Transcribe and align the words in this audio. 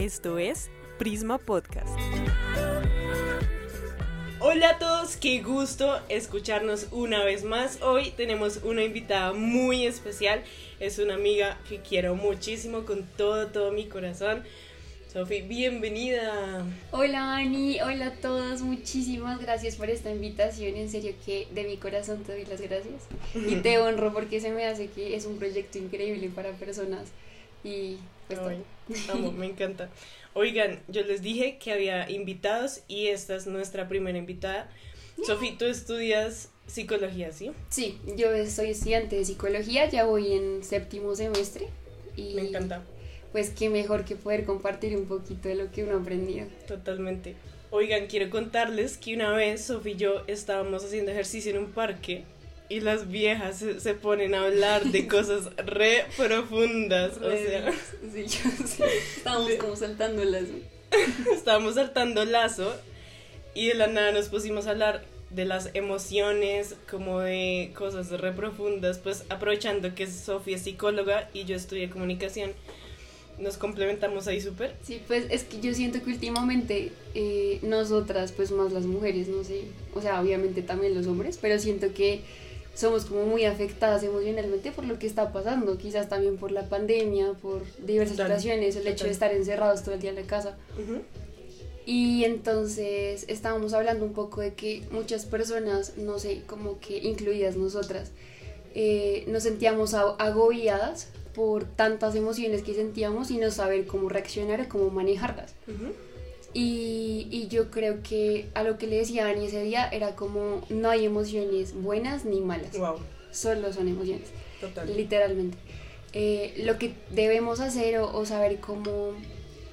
Esto 0.00 0.38
es 0.38 0.70
Prisma 0.98 1.36
Podcast. 1.36 1.94
Hola 4.38 4.70
a 4.70 4.78
todos, 4.78 5.18
qué 5.18 5.42
gusto 5.42 6.00
escucharnos 6.08 6.86
una 6.90 7.22
vez 7.22 7.44
más. 7.44 7.82
Hoy 7.82 8.10
tenemos 8.16 8.60
una 8.64 8.82
invitada 8.82 9.34
muy 9.34 9.84
especial. 9.84 10.42
Es 10.78 10.98
una 10.98 11.16
amiga 11.16 11.58
que 11.68 11.80
quiero 11.80 12.14
muchísimo 12.14 12.86
con 12.86 13.04
todo, 13.18 13.48
todo 13.48 13.72
mi 13.72 13.88
corazón. 13.88 14.42
Sofi, 15.12 15.42
bienvenida. 15.42 16.64
Hola 16.92 17.36
Ani, 17.36 17.82
hola 17.82 18.06
a 18.06 18.12
todos, 18.12 18.62
muchísimas 18.62 19.38
gracias 19.38 19.76
por 19.76 19.90
esta 19.90 20.10
invitación, 20.10 20.76
en 20.76 20.88
serio 20.88 21.12
que 21.26 21.46
de 21.50 21.64
mi 21.64 21.76
corazón 21.76 22.24
te 22.24 22.32
doy 22.32 22.46
las 22.46 22.62
gracias 22.62 23.02
y 23.34 23.56
te 23.56 23.78
honro 23.82 24.14
porque 24.14 24.40
se 24.40 24.50
me 24.50 24.64
hace 24.64 24.86
que 24.86 25.14
es 25.14 25.26
un 25.26 25.38
proyecto 25.38 25.76
increíble 25.76 26.30
para 26.34 26.52
personas 26.52 27.08
y 27.62 27.98
Ay, 28.38 28.62
amo, 29.10 29.32
me 29.32 29.46
encanta. 29.46 29.88
Oigan, 30.34 30.80
yo 30.88 31.02
les 31.02 31.22
dije 31.22 31.58
que 31.58 31.72
había 31.72 32.08
invitados 32.10 32.82
y 32.88 33.08
esta 33.08 33.34
es 33.34 33.46
nuestra 33.46 33.88
primera 33.88 34.18
invitada. 34.18 34.70
Sofi, 35.26 35.52
tú 35.52 35.64
estudias 35.66 36.50
psicología, 36.66 37.32
¿sí? 37.32 37.50
Sí, 37.68 37.98
yo 38.16 38.28
soy 38.48 38.70
estudiante 38.70 39.16
de 39.16 39.24
psicología, 39.24 39.88
ya 39.88 40.04
voy 40.04 40.32
en 40.32 40.64
séptimo 40.64 41.14
semestre 41.14 41.68
y 42.16 42.34
Me 42.34 42.42
encanta, 42.42 42.82
pues 43.32 43.50
qué 43.50 43.68
mejor 43.68 44.04
que 44.04 44.16
poder 44.16 44.44
compartir 44.44 44.96
un 44.96 45.06
poquito 45.06 45.48
de 45.48 45.56
lo 45.56 45.70
que 45.70 45.84
uno 45.84 45.96
ha 45.96 46.00
aprendido. 46.00 46.46
totalmente. 46.66 47.34
Oigan, 47.72 48.06
quiero 48.06 48.30
contarles 48.30 48.96
que 48.96 49.14
una 49.14 49.32
vez 49.32 49.64
Sofi 49.64 49.90
y 49.90 49.96
yo 49.96 50.22
estábamos 50.26 50.84
haciendo 50.84 51.12
ejercicio 51.12 51.52
en 51.52 51.58
un 51.58 51.70
parque 51.72 52.24
y 52.70 52.80
las 52.80 53.10
viejas 53.10 53.58
se, 53.58 53.80
se 53.80 53.94
ponen 53.94 54.34
a 54.34 54.44
hablar 54.44 54.84
de 54.84 55.06
cosas 55.08 55.50
re 55.56 56.06
profundas. 56.16 57.18
O 57.18 57.30
sea, 57.30 57.72
sí, 58.12 58.24
yo 58.24 58.66
sé, 58.66 58.84
estábamos 59.16 59.52
como 59.54 59.76
saltándolas. 59.76 60.44
estábamos 61.34 61.74
saltando 61.74 62.24
lazo 62.24 62.72
y 63.54 63.66
de 63.66 63.74
la 63.74 63.88
nada 63.88 64.12
nos 64.12 64.28
pusimos 64.28 64.66
a 64.66 64.70
hablar 64.70 65.04
de 65.30 65.44
las 65.44 65.70
emociones, 65.74 66.76
como 66.90 67.20
de 67.20 67.72
cosas 67.76 68.10
re 68.10 68.32
profundas, 68.32 68.98
pues 68.98 69.24
aprovechando 69.28 69.94
que 69.94 70.06
Sofía 70.08 70.56
es 70.56 70.62
psicóloga 70.62 71.28
y 71.32 71.44
yo 71.44 71.54
estudié 71.54 71.88
comunicación, 71.88 72.52
nos 73.38 73.56
complementamos 73.56 74.26
ahí 74.26 74.40
súper. 74.40 74.74
Sí, 74.82 75.00
pues 75.06 75.26
es 75.30 75.44
que 75.44 75.60
yo 75.60 75.72
siento 75.72 76.02
que 76.02 76.10
últimamente 76.10 76.92
eh, 77.14 77.58
nosotras, 77.62 78.32
pues 78.32 78.50
más 78.50 78.72
las 78.72 78.86
mujeres, 78.86 79.28
no 79.28 79.44
sé, 79.44 79.62
o 79.94 80.02
sea, 80.02 80.20
obviamente 80.20 80.62
también 80.62 80.94
los 80.94 81.06
hombres, 81.06 81.38
pero 81.40 81.58
siento 81.58 81.94
que 81.94 82.22
somos 82.74 83.04
como 83.04 83.26
muy 83.26 83.44
afectadas 83.44 84.02
emocionalmente 84.02 84.72
por 84.72 84.84
lo 84.84 84.98
que 84.98 85.06
está 85.06 85.32
pasando, 85.32 85.76
quizás 85.76 86.08
también 86.08 86.36
por 86.36 86.52
la 86.52 86.68
pandemia, 86.68 87.32
por 87.34 87.62
diversas 87.84 88.16
Total, 88.16 88.38
situaciones, 88.38 88.76
el 88.76 88.86
hecho 88.86 89.04
de 89.04 89.10
estar 89.10 89.32
encerrados 89.32 89.82
todo 89.82 89.94
el 89.94 90.00
día 90.00 90.10
en 90.10 90.16
la 90.16 90.22
casa. 90.22 90.56
Y 91.86 92.24
entonces 92.24 93.24
estábamos 93.28 93.72
hablando 93.72 94.04
un 94.04 94.12
poco 94.12 94.40
de 94.40 94.54
que 94.54 94.82
muchas 94.90 95.26
personas, 95.26 95.96
no 95.96 96.18
sé, 96.18 96.42
como 96.46 96.78
que 96.78 96.98
incluidas 96.98 97.56
nosotras, 97.56 98.12
eh, 98.74 99.24
nos 99.26 99.42
sentíamos 99.42 99.94
agobiadas 99.94 101.08
por 101.34 101.64
tantas 101.64 102.14
emociones 102.14 102.62
que 102.62 102.74
sentíamos 102.74 103.30
y 103.30 103.38
no 103.38 103.50
saber 103.50 103.86
cómo 103.86 104.08
reaccionar 104.08 104.60
o 104.60 104.68
cómo 104.68 104.90
manejarlas. 104.90 105.54
Y, 106.52 107.28
y 107.30 107.46
yo 107.48 107.70
creo 107.70 108.02
que 108.02 108.48
a 108.54 108.62
lo 108.64 108.76
que 108.76 108.86
le 108.88 108.96
decía 108.96 109.26
Ani 109.28 109.46
ese 109.46 109.62
día 109.62 109.88
era 109.88 110.16
como 110.16 110.62
no 110.68 110.90
hay 110.90 111.04
emociones 111.04 111.74
buenas 111.74 112.24
ni 112.24 112.40
malas, 112.40 112.76
Wow, 112.76 112.96
solo 113.30 113.72
son 113.72 113.86
emociones, 113.88 114.28
total. 114.60 114.94
literalmente. 114.96 115.56
Eh, 116.12 116.54
lo 116.64 116.76
que 116.76 116.94
debemos 117.10 117.60
hacer 117.60 117.98
o, 117.98 118.12
o 118.12 118.26
saber 118.26 118.58
cómo 118.58 119.12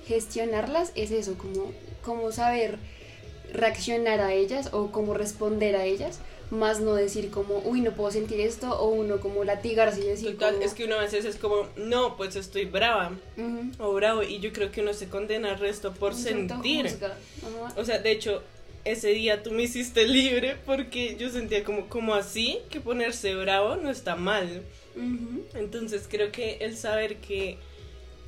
gestionarlas 0.06 0.92
es 0.96 1.10
eso, 1.12 1.36
como, 1.38 1.72
como 2.04 2.32
saber 2.32 2.78
reaccionar 3.52 4.20
a 4.22 4.34
ellas 4.34 4.70
o 4.74 4.92
cómo 4.92 5.14
responder 5.16 5.76
a 5.76 5.86
ellas, 5.86 6.20
más 6.50 6.80
no 6.80 6.94
decir 6.96 7.30
como, 7.30 7.60
uy, 7.66 7.82
no 7.82 7.92
puedo 7.92 8.10
sentir 8.12 8.40
esto, 8.40 8.70
o 8.80 8.90
uno 8.90 9.20
como 9.20 9.44
latigarse 9.44 10.00
y 10.02 10.08
decir 10.08 10.34
Total, 10.34 10.54
como, 10.54 10.66
es 10.66 10.74
que 10.74 10.86
uno 10.86 10.96
a 10.96 11.02
veces 11.02 11.26
es 11.26 11.36
como, 11.36 11.68
no, 11.76 12.16
pues 12.16 12.36
estoy 12.36 12.66
brava 12.66 13.12
"Ujú, 13.38 13.72
o 13.84 13.94
bravo 13.94 14.24
y 14.24 14.40
yo 14.40 14.54
creo 14.54 14.72
que 14.72 14.82
uno 14.82 14.94
se 14.94 15.10
condena 15.10 15.52
al 15.52 15.60
resto 15.60 15.94
por 15.94 16.14
se 16.16 16.30
sentir. 16.30 16.86
autojuzga". 16.88 17.18
Ajá. 17.68 17.74
O 17.80 17.84
sea, 17.86 18.00
de 18.00 18.12
hecho, 18.12 18.42
ese 18.86 19.10
día 19.10 19.44
tú 19.44 19.52
me 19.52 19.64
hiciste 19.64 20.08
libre 20.08 20.56
porque 20.66 21.18
yo 21.18 21.30
sentía 21.30 21.64
como, 21.66 21.88
como 21.90 22.14
así, 22.16 22.60
que 22.70 22.80
ponerse 22.80 23.36
bravo 23.36 23.76
no 23.76 23.90
está 23.90 24.16
mal. 24.16 24.64
Entonces 25.54 26.08
creo 26.10 26.32
que 26.32 26.58
el 26.62 26.76
saber 26.78 27.18
que 27.18 27.58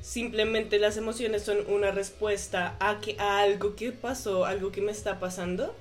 simplemente 0.02 0.78
las 0.78 0.96
emociones 0.96 1.42
son 1.42 1.58
una 1.68 1.90
respuesta 1.90 2.76
a, 2.80 3.00
que, 3.00 3.16
a 3.18 3.40
algo 3.40 3.74
que 3.76 3.92
pasó, 3.92 4.44
algo 4.44 4.70
que 4.72 4.80
me 4.80 4.92
está 4.92 5.18
pasando, 5.18 5.74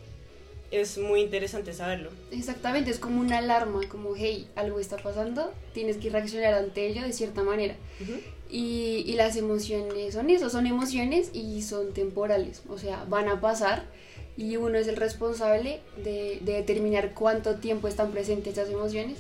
es 0.72 0.98
muy 0.98 1.22
interesante 1.22 1.74
saberlo. 1.74 2.12
Exactamente, 2.32 2.92
es 2.92 3.00
como 3.00 3.20
una 3.22 3.40
alarma, 3.40 3.82
como, 3.90 4.16
hey, 4.16 4.48
algo 4.56 4.80
está 4.80 4.98
pasando, 4.98 5.54
tienes 5.74 5.98
que 5.98 6.10
reaccionar 6.10 6.54
ante 6.54 6.88
ello 6.88 7.02
de 7.04 7.14
cierta 7.14 7.44
manera. 7.44 7.76
Y, 8.52 9.04
y 9.06 9.14
las 9.14 9.36
emociones 9.36 10.14
son 10.14 10.30
eso, 10.30 10.50
son 10.50 10.66
emociones 10.66 11.30
y 11.34 11.62
son 11.62 11.94
temporales, 11.94 12.64
o 12.68 12.78
sea, 12.80 13.04
van 13.08 13.28
a 13.28 13.40
pasar 13.42 13.84
y 14.38 14.56
uno 14.58 14.78
es 14.80 14.88
el 14.88 14.96
responsable 14.96 15.82
de, 16.04 16.40
de 16.42 16.54
determinar 16.54 17.14
cuánto 17.14 17.56
tiempo 17.56 17.88
están 17.88 18.12
presentes 18.12 18.54
esas 18.58 18.70
emociones 18.72 19.18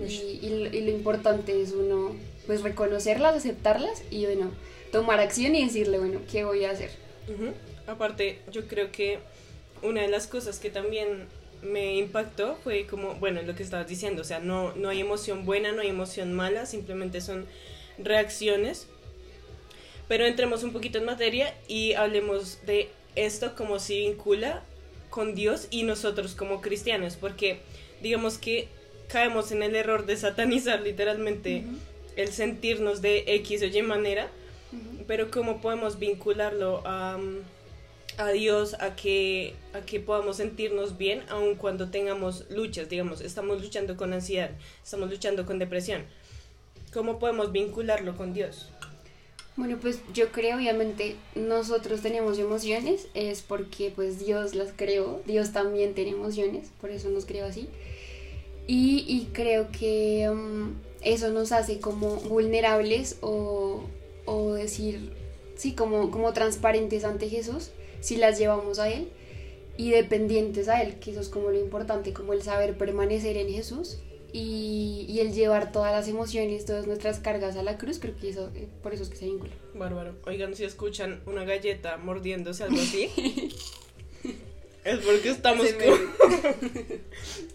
y, 0.00 0.40
y 0.42 0.48
lo- 0.64 0.74
y 0.76 0.80
lo 0.80 0.90
importante 0.90 1.60
es 1.62 1.72
uno, 1.72 2.16
pues, 2.46 2.62
reconocerlas, 2.62 3.36
aceptarlas 3.36 4.02
y, 4.10 4.24
bueno, 4.26 4.50
tomar 4.90 5.20
acción 5.20 5.54
y 5.54 5.64
decirle, 5.64 5.98
bueno, 6.00 6.20
¿qué 6.30 6.42
voy 6.44 6.64
a 6.64 6.70
hacer? 6.72 6.90
Aparte, 7.86 8.40
yo 8.50 8.66
creo 8.66 8.90
que 8.90 9.20
una 9.82 10.02
de 10.02 10.08
las 10.08 10.26
cosas 10.26 10.58
que 10.58 10.70
también 10.70 11.26
me 11.62 11.96
impactó 11.96 12.56
fue 12.64 12.86
como, 12.86 13.14
bueno, 13.14 13.42
lo 13.42 13.54
que 13.54 13.62
estabas 13.62 13.86
diciendo, 13.88 14.22
o 14.22 14.24
sea, 14.24 14.40
no, 14.40 14.74
no 14.74 14.88
hay 14.88 15.00
emoción 15.00 15.44
buena, 15.44 15.72
no 15.72 15.80
hay 15.80 15.88
emoción 15.88 16.32
mala, 16.32 16.66
simplemente 16.66 17.20
son 17.20 17.46
reacciones. 17.98 18.88
Pero 20.08 20.26
entremos 20.26 20.62
un 20.64 20.72
poquito 20.72 20.98
en 20.98 21.04
materia 21.04 21.54
y 21.68 21.94
hablemos 21.94 22.58
de 22.66 22.90
esto 23.14 23.54
como 23.54 23.78
se 23.78 23.98
vincula 23.98 24.62
con 25.10 25.34
Dios 25.34 25.68
y 25.70 25.84
nosotros 25.84 26.34
como 26.34 26.60
cristianos, 26.60 27.16
porque 27.16 27.60
digamos 28.02 28.38
que 28.38 28.68
caemos 29.08 29.52
en 29.52 29.62
el 29.62 29.76
error 29.76 30.06
de 30.06 30.16
satanizar 30.16 30.80
literalmente 30.80 31.64
el 32.16 32.28
sentirnos 32.32 33.02
de 33.02 33.24
X 33.26 33.62
o 33.62 33.66
Y 33.66 33.82
manera 33.82 34.28
Ujú. 34.72 35.04
pero 35.06 35.30
cómo 35.30 35.60
podemos 35.60 35.98
vincularlo 35.98 36.82
a, 36.84 37.18
a 38.18 38.30
Dios, 38.30 38.74
a 38.80 38.94
que, 38.94 39.54
a 39.72 39.80
que 39.80 40.00
podamos 40.00 40.36
sentirnos 40.36 40.98
bien 40.98 41.22
aun 41.28 41.54
cuando 41.54 41.90
tengamos 41.90 42.46
luchas, 42.50 42.88
digamos, 42.88 43.20
estamos 43.20 43.62
luchando 43.62 43.96
con 43.96 44.12
ansiedad, 44.12 44.50
estamos 44.82 45.10
luchando 45.10 45.46
con 45.46 45.58
depresión. 45.58 46.04
¿Cómo 46.92 47.18
podemos 47.18 47.52
vincularlo 47.52 48.16
con 48.16 48.34
Dios? 48.34 48.68
Bueno, 49.56 49.78
pues 49.80 50.00
yo 50.14 50.32
creo, 50.32 50.56
obviamente, 50.56 51.16
nosotros 51.34 52.00
tenemos 52.00 52.38
emociones, 52.38 53.08
es 53.14 53.42
porque 53.42 53.92
pues 53.94 54.18
Dios 54.18 54.54
las 54.54 54.72
creó, 54.74 55.20
Dios 55.26 55.52
también 55.52 55.94
tiene 55.94 56.12
emociones, 56.12 56.70
por 56.80 56.90
eso 56.90 57.10
nos 57.10 57.26
creó 57.26 57.46
así. 57.46 57.68
Y, 58.66 59.04
y 59.06 59.28
creo 59.32 59.68
que 59.70 60.30
mm, 60.30 60.70
eso 61.02 61.30
nos 61.30 61.52
hace 61.52 61.80
como 61.80 62.16
vulnerables 62.16 63.18
o, 63.20 63.82
o 64.24 64.52
decir, 64.54 65.12
sí, 65.56 65.72
como, 65.72 66.10
como 66.10 66.32
transparentes 66.32 67.04
ante 67.04 67.28
Jesús, 67.28 67.70
si 68.02 68.16
las 68.16 68.38
llevamos 68.38 68.78
a 68.78 68.90
Él, 68.90 69.08
y 69.78 69.90
dependientes 69.90 70.68
a 70.68 70.82
Él, 70.82 70.96
que 71.00 71.12
eso 71.12 71.20
es 71.22 71.30
como 71.30 71.48
lo 71.50 71.58
importante, 71.58 72.12
como 72.12 72.34
el 72.34 72.42
saber 72.42 72.76
permanecer 72.76 73.38
en 73.38 73.48
Jesús 73.48 73.96
y, 74.34 75.06
y 75.08 75.20
el 75.20 75.32
llevar 75.32 75.72
todas 75.72 75.92
las 75.92 76.08
emociones, 76.08 76.66
todas 76.66 76.86
nuestras 76.86 77.20
cargas 77.20 77.56
a 77.56 77.62
la 77.62 77.78
cruz, 77.78 77.98
creo 77.98 78.14
que 78.16 78.28
eso, 78.28 78.50
eh, 78.54 78.68
por 78.82 78.92
eso 78.92 79.02
es 79.04 79.08
que 79.08 79.16
se 79.16 79.24
vincula. 79.24 79.52
Bárbaro. 79.74 80.14
Oigan, 80.26 80.54
si 80.54 80.64
escuchan 80.64 81.22
una 81.24 81.44
galleta 81.44 81.96
mordiéndose 81.96 82.64
algo 82.64 82.76
así, 82.80 83.08
es 84.84 84.98
porque 84.98 85.30
estamos, 85.30 85.66
Ese 85.66 85.78
co- 85.78 85.96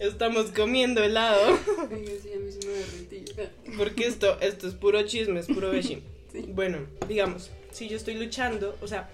estamos 0.00 0.46
comiendo 0.52 1.02
helado. 1.02 1.56
Sí, 1.56 2.32
a 2.32 2.38
mí 2.38 2.50
se 2.52 2.66
me. 2.66 3.76
Porque 3.76 4.06
esto, 4.06 4.38
esto 4.40 4.66
es 4.68 4.74
puro 4.74 5.02
chisme, 5.04 5.40
es 5.40 5.46
puro 5.46 5.70
beshi. 5.72 6.02
Sí. 6.32 6.44
Bueno, 6.48 6.78
digamos, 7.08 7.50
si 7.70 7.88
yo 7.88 7.96
estoy 7.96 8.14
luchando, 8.14 8.76
o 8.80 8.86
sea, 8.88 9.10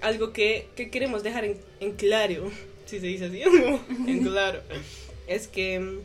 algo 0.00 0.32
que, 0.32 0.68
que 0.76 0.90
queremos 0.90 1.22
dejar 1.22 1.44
en, 1.44 1.56
en 1.80 1.92
claro, 1.92 2.50
si 2.86 3.00
se 3.00 3.06
dice 3.06 3.26
así, 3.26 3.42
en 4.06 4.24
claro, 4.24 4.60
es 5.26 5.48
que 5.48 5.78
mm, 5.80 5.98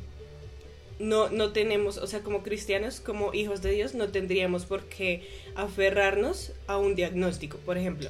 no, 1.00 1.30
no 1.30 1.52
tenemos, 1.52 1.98
o 1.98 2.08
sea, 2.08 2.22
como 2.22 2.44
cristianos, 2.44 3.00
como 3.00 3.34
hijos 3.34 3.62
de 3.62 3.72
Dios, 3.72 3.94
no 3.94 4.10
tendríamos 4.10 4.66
por 4.66 4.84
qué 4.84 5.28
aferrarnos 5.56 6.52
a 6.68 6.78
un 6.78 6.96
diagnóstico. 6.96 7.58
Por 7.58 7.78
ejemplo, 7.78 8.10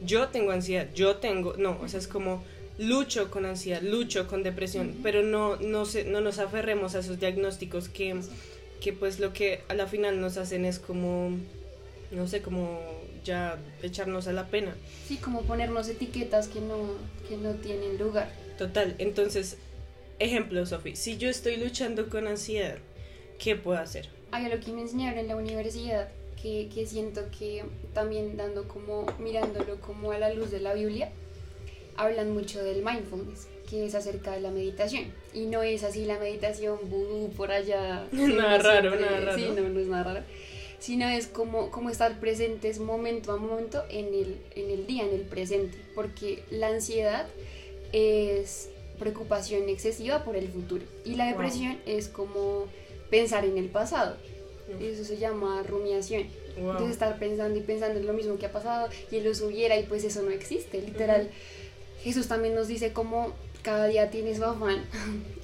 yo 0.00 0.28
tengo 0.28 0.52
ansiedad, 0.52 0.88
yo 0.94 1.16
tengo, 1.16 1.54
no, 1.56 1.78
o 1.82 1.88
sea, 1.88 2.00
es 2.00 2.08
como 2.08 2.42
lucho 2.78 3.30
con 3.30 3.44
ansiedad, 3.46 3.82
lucho 3.82 4.26
con 4.26 4.42
depresión, 4.42 4.96
pero 5.02 5.22
no, 5.22 5.56
no, 5.56 5.84
se, 5.84 6.04
no 6.04 6.20
nos 6.20 6.38
aferremos 6.38 6.94
a 6.94 7.00
esos 7.00 7.20
diagnósticos 7.20 7.88
que, 7.88 8.18
que 8.80 8.92
pues 8.92 9.20
lo 9.20 9.32
que 9.32 9.60
a 9.68 9.74
la 9.74 9.86
final 9.86 10.20
nos 10.20 10.36
hacen 10.36 10.64
es 10.64 10.78
como, 10.78 11.30
no 12.10 12.26
sé, 12.26 12.40
como 12.40 12.80
ya 13.24 13.58
echarnos 13.82 14.26
a 14.28 14.32
la 14.32 14.46
pena. 14.48 14.74
Sí, 15.06 15.16
como 15.18 15.42
ponernos 15.42 15.88
etiquetas 15.88 16.48
que 16.48 16.60
no, 16.60 16.76
que 17.28 17.36
no 17.36 17.54
tienen 17.54 17.98
lugar. 17.98 18.30
Total, 18.58 18.94
entonces, 18.98 19.56
ejemplo, 20.18 20.64
Sofi, 20.66 20.96
si 20.96 21.16
yo 21.18 21.28
estoy 21.28 21.56
luchando 21.56 22.08
con 22.08 22.26
ansiedad, 22.26 22.78
¿qué 23.38 23.56
puedo 23.56 23.78
hacer? 23.78 24.08
Hay 24.30 24.44
algo 24.46 24.64
que 24.64 24.72
me 24.72 24.82
enseñaron 24.82 25.18
en 25.18 25.28
la 25.28 25.36
universidad 25.36 26.08
que, 26.40 26.68
que 26.74 26.86
siento 26.86 27.22
que 27.38 27.64
también 27.94 28.36
dando 28.36 28.66
como, 28.66 29.06
mirándolo 29.18 29.80
como 29.80 30.12
a 30.12 30.18
la 30.18 30.32
luz 30.32 30.50
de 30.50 30.60
la 30.60 30.74
Biblia, 30.74 31.10
hablan 31.96 32.32
mucho 32.32 32.62
del 32.64 32.82
mindfulness, 32.84 33.46
que 33.68 33.84
es 33.86 33.94
acerca 33.94 34.32
de 34.32 34.40
la 34.40 34.50
meditación. 34.50 35.04
Y 35.34 35.46
no 35.46 35.62
es 35.62 35.84
así 35.84 36.04
la 36.04 36.18
meditación 36.18 36.78
vudú 36.84 37.30
por 37.36 37.52
allá. 37.52 38.06
Nada 38.12 38.58
raro, 38.58 38.90
siempre- 38.90 39.00
nada 39.00 39.20
raro. 39.20 39.38
Sí, 39.38 39.48
no, 39.54 39.68
no 39.68 39.80
es 39.80 39.86
nada 39.86 40.04
raro. 40.04 40.24
Sino 40.82 41.08
es 41.08 41.28
como, 41.28 41.70
como 41.70 41.90
estar 41.90 42.18
presentes 42.18 42.80
momento 42.80 43.30
a 43.30 43.36
momento 43.36 43.84
en 43.88 44.06
el, 44.06 44.36
en 44.56 44.68
el 44.68 44.84
día, 44.88 45.04
en 45.04 45.14
el 45.14 45.20
presente. 45.20 45.78
Porque 45.94 46.42
la 46.50 46.66
ansiedad 46.68 47.28
es 47.92 48.68
preocupación 48.98 49.68
excesiva 49.68 50.24
por 50.24 50.34
el 50.34 50.48
futuro. 50.48 50.84
Y 51.04 51.14
la 51.14 51.24
Wow. 51.24 51.32
depresión 51.34 51.78
es 51.86 52.08
como 52.08 52.66
pensar 53.10 53.44
en 53.44 53.58
el 53.58 53.68
pasado. 53.68 54.16
Uf. 54.74 54.82
Eso 54.82 55.04
se 55.04 55.18
llama 55.18 55.62
rumiación. 55.62 56.24
Wow. 56.58 56.70
Entonces 56.72 56.92
estar 56.94 57.16
pensando 57.18 57.56
y 57.58 57.62
pensando 57.62 58.00
en 58.00 58.06
lo 58.06 58.12
mismo 58.12 58.36
que 58.36 58.46
ha 58.46 58.52
pasado 58.52 58.88
y 59.10 59.16
él 59.16 59.24
lo 59.24 59.34
subiera 59.36 59.78
y 59.78 59.84
pues 59.84 60.02
eso 60.04 60.22
no 60.22 60.30
existe, 60.32 60.82
literal. 60.82 61.30
Jesús 62.02 62.26
también 62.26 62.54
nos 62.56 62.66
dice 62.66 62.92
como 62.92 63.32
cada 63.62 63.86
día 63.86 64.10
tiene 64.10 64.34
su 64.34 64.44
afán, 64.44 64.84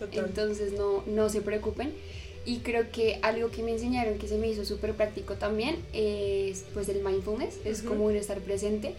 Total. 0.00 0.24
entonces 0.26 0.72
no, 0.72 1.04
no 1.06 1.28
se 1.28 1.40
preocupen. 1.42 1.94
Y 2.48 2.60
creo 2.60 2.90
que 2.90 3.18
algo 3.20 3.50
que 3.50 3.62
me 3.62 3.72
enseñaron 3.72 4.16
que 4.16 4.26
se 4.26 4.38
me 4.38 4.48
hizo 4.48 4.64
súper 4.64 4.94
práctico 4.94 5.34
también 5.34 5.76
es 5.92 6.64
pues 6.72 6.88
el 6.88 7.04
mindfulness, 7.04 7.58
es 7.66 7.82
como 7.82 8.06
un 8.06 8.16
estar 8.16 8.38
presente. 8.38 8.94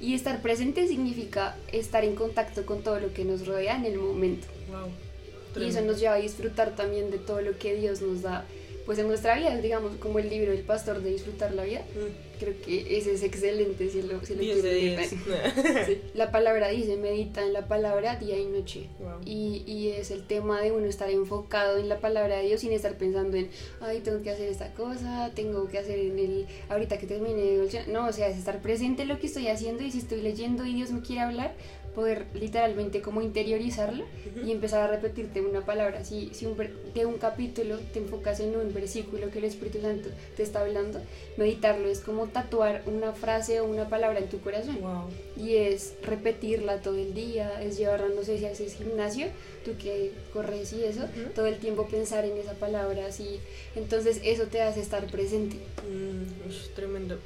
Y 0.00 0.14
estar 0.14 0.40
presente 0.40 0.86
significa 0.86 1.56
estar 1.72 2.04
en 2.04 2.14
contacto 2.14 2.64
con 2.64 2.84
todo 2.84 3.00
lo 3.00 3.12
que 3.12 3.24
nos 3.24 3.44
rodea 3.44 3.74
en 3.74 3.86
el 3.86 3.98
momento. 3.98 4.46
Wow. 4.70 5.62
Y 5.64 5.68
eso 5.68 5.80
nos 5.80 5.98
lleva 5.98 6.14
a 6.14 6.18
disfrutar 6.18 6.76
también 6.76 7.10
de 7.10 7.18
todo 7.18 7.40
lo 7.40 7.58
que 7.58 7.74
Dios 7.74 8.02
nos 8.02 8.22
da 8.22 8.44
pues 8.84 8.98
en 8.98 9.06
nuestra 9.08 9.36
vida, 9.36 9.56
digamos, 9.58 9.96
como 9.96 10.18
el 10.18 10.28
libro 10.28 10.52
El 10.52 10.62
Pastor 10.62 11.00
de 11.02 11.10
Disfrutar 11.10 11.52
la 11.54 11.64
Vida. 11.64 11.80
Mm, 11.94 12.32
Creo 12.42 12.54
que 12.60 12.98
ese 12.98 13.12
es 13.12 13.22
excelente 13.22 13.88
si 13.88 14.02
lo, 14.02 14.20
si 14.26 14.34
lo 14.34 14.40
10 14.40 14.62
de 14.64 14.70
quieren 14.70 14.96
10. 15.10 15.26
leer. 15.28 15.86
Sí. 15.86 15.98
La 16.14 16.32
palabra 16.32 16.70
dice, 16.70 16.96
medita 16.96 17.40
en 17.46 17.52
la 17.52 17.68
palabra 17.68 18.16
día 18.16 18.36
y 18.36 18.46
noche. 18.46 18.88
Wow. 18.98 19.20
Y, 19.24 19.62
y 19.64 19.90
es 19.90 20.10
el 20.10 20.26
tema 20.26 20.60
de 20.60 20.72
uno 20.72 20.86
estar 20.86 21.08
enfocado 21.08 21.78
en 21.78 21.88
la 21.88 22.00
palabra 22.00 22.38
de 22.38 22.46
Dios 22.48 22.62
sin 22.62 22.72
estar 22.72 22.96
pensando 22.98 23.36
en, 23.36 23.48
ay, 23.80 24.00
tengo 24.00 24.20
que 24.22 24.30
hacer 24.30 24.48
esta 24.48 24.72
cosa, 24.74 25.30
tengo 25.36 25.68
que 25.68 25.78
hacer 25.78 26.00
en 26.00 26.18
el, 26.18 26.46
ahorita 26.68 26.98
que 26.98 27.06
termine, 27.06 27.40
de 27.40 27.50
devoción". 27.58 27.84
no, 27.92 28.08
o 28.08 28.12
sea, 28.12 28.26
es 28.28 28.36
estar 28.36 28.60
presente 28.60 29.02
en 29.02 29.08
lo 29.08 29.20
que 29.20 29.28
estoy 29.28 29.46
haciendo 29.46 29.84
y 29.84 29.92
si 29.92 29.98
estoy 29.98 30.20
leyendo 30.20 30.66
y 30.66 30.74
Dios 30.74 30.90
me 30.90 31.00
quiere 31.00 31.20
hablar, 31.22 31.54
poder 31.94 32.26
literalmente 32.34 33.02
como 33.02 33.20
interiorizarlo 33.22 34.04
y 34.44 34.50
empezar 34.50 34.80
a 34.82 34.86
repetirte 34.88 35.40
una 35.40 35.64
palabra. 35.64 36.04
Si, 36.04 36.30
si 36.32 36.46
un, 36.46 36.56
de 36.94 37.06
un 37.06 37.18
capítulo 37.18 37.78
te 37.92 37.98
enfocas 37.98 38.40
en 38.40 38.56
un 38.56 38.72
versículo 38.72 39.30
que 39.30 39.38
el 39.38 39.44
Espíritu 39.44 39.80
Santo 39.80 40.08
te 40.36 40.42
está 40.42 40.62
hablando, 40.62 41.00
meditarlo 41.36 41.88
es 41.88 42.00
como 42.00 42.26
tatuar 42.28 42.82
una 42.86 43.12
frase 43.12 43.60
o 43.60 43.64
una 43.64 43.88
palabra 43.88 44.18
en 44.20 44.28
tu 44.28 44.40
corazón 44.40 44.78
Wow. 44.80 45.10
y 45.36 45.56
es 45.56 45.94
repetirla 46.02 46.78
todo 46.80 46.96
el 46.96 47.12
día, 47.14 47.62
es 47.62 47.76
llevarla, 47.78 48.08
no 48.14 48.22
sé 48.24 48.38
si 48.38 48.46
haces 48.46 48.74
gimnasio, 48.76 49.26
tú 49.64 49.72
que 49.76 50.12
corres 50.32 50.72
y 50.72 50.84
eso, 50.84 51.02
Ujú. 51.02 51.30
todo 51.34 51.46
el 51.46 51.58
tiempo 51.58 51.86
pensar 51.88 52.24
en 52.24 52.36
esa 52.38 52.54
palabra 52.54 53.06
así, 53.06 53.38
entonces 53.76 54.20
eso 54.24 54.44
te 54.44 54.62
hace 54.62 54.80
estar 54.80 55.06
presente. 55.08 55.56
Mm, 55.88 56.48
ush, 56.48 56.68
tremendo. 56.74 57.18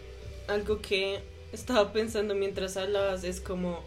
Algo 0.49 0.81
que 0.81 1.21
estaba 1.53 1.93
pensando 1.93 2.35
mientras 2.35 2.77
hablabas 2.77 3.25
es 3.25 3.41
como, 3.41 3.81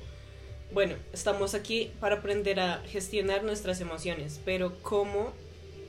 bueno, 0.72 0.96
estamos 1.14 1.54
aquí 1.56 1.92
para 2.00 2.18
aprender 2.18 2.60
a 2.60 2.82
gestionar 2.88 3.44
nuestras 3.44 3.82
emociones, 3.82 4.40
pero 4.46 4.74
¿cómo? 4.82 5.34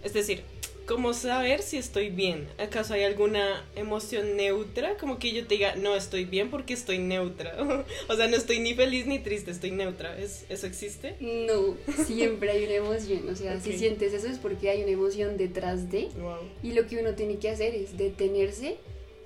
Es 0.02 0.14
decir, 0.14 0.42
¿cómo 0.86 1.12
saber 1.12 1.60
si 1.62 1.76
estoy 1.76 2.08
bien? 2.08 2.48
¿Acaso 2.58 2.94
hay 2.94 3.04
alguna 3.04 3.62
emoción 3.76 4.36
neutra? 4.36 4.96
Como 4.96 5.18
que 5.18 5.32
yo 5.32 5.46
te 5.46 5.54
diga, 5.56 5.76
no 5.76 5.94
estoy 5.94 6.24
bien 6.24 6.50
porque 6.50 6.72
estoy 6.72 6.98
neutra. 6.98 7.54
o 8.08 8.16
sea, 8.16 8.26
no 8.28 8.36
estoy 8.36 8.58
ni 8.60 8.74
feliz 8.74 9.06
ni 9.06 9.18
triste, 9.18 9.50
estoy 9.50 9.70
neutra. 9.70 10.18
¿Es, 10.18 10.46
¿Eso 10.48 10.66
existe? 10.66 11.16
No, 11.20 11.76
siempre 12.06 12.50
hay 12.50 12.64
una 12.64 12.74
emoción, 12.74 13.28
o 13.28 13.36
sea, 13.36 13.60
si 13.60 13.76
sientes 13.78 14.14
eso 14.14 14.28
es 14.28 14.38
porque 14.38 14.70
hay 14.70 14.82
una 14.82 14.92
emoción 14.92 15.36
detrás 15.36 15.90
de 15.90 16.08
Wow. 16.18 16.38
y 16.62 16.72
lo 16.72 16.86
que 16.86 16.96
uno 16.98 17.14
tiene 17.14 17.36
que 17.38 17.50
hacer 17.50 17.74
es 17.74 17.98
detenerse, 17.98 18.78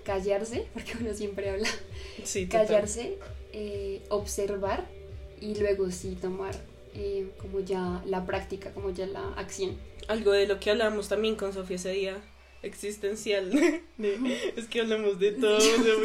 callarse, 0.02 0.66
porque 0.74 0.94
uno 1.00 1.14
siempre 1.14 1.48
habla, 1.50 1.68
Sí, 2.24 2.48
callarse, 2.48 3.18
eh, 3.52 4.00
observar 4.08 4.84
y 5.40 5.54
luego 5.56 5.90
sí 5.90 6.16
tomar 6.20 6.54
eh, 6.94 7.28
como 7.38 7.60
ya 7.60 8.02
la 8.06 8.24
práctica, 8.26 8.72
como 8.72 8.90
ya 8.90 9.06
la 9.06 9.32
acción. 9.34 9.76
Algo 10.08 10.32
de 10.32 10.46
lo 10.46 10.60
que 10.60 10.70
hablábamos 10.70 11.08
también 11.08 11.34
con 11.34 11.52
Sofía 11.52 11.76
ese 11.76 11.90
día, 11.90 12.22
existencial. 12.62 13.50
de- 13.98 14.52
es 14.56 14.66
que 14.68 14.80
hablamos 14.80 15.18
de 15.18 15.32
todo. 15.32 15.58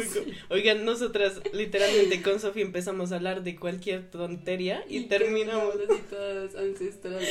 Oigan, 0.50 0.84
nosotras 0.84 1.40
literalmente 1.52 2.22
con 2.22 2.40
Sofía 2.40 2.64
empezamos 2.64 3.12
a 3.12 3.16
hablar 3.16 3.42
de 3.42 3.56
cualquier 3.56 4.10
tontería 4.10 4.84
y, 4.88 5.04
terminamos, 5.04 5.74
así 5.74 6.00
todas 6.10 6.54
ancestrales. 6.54 7.28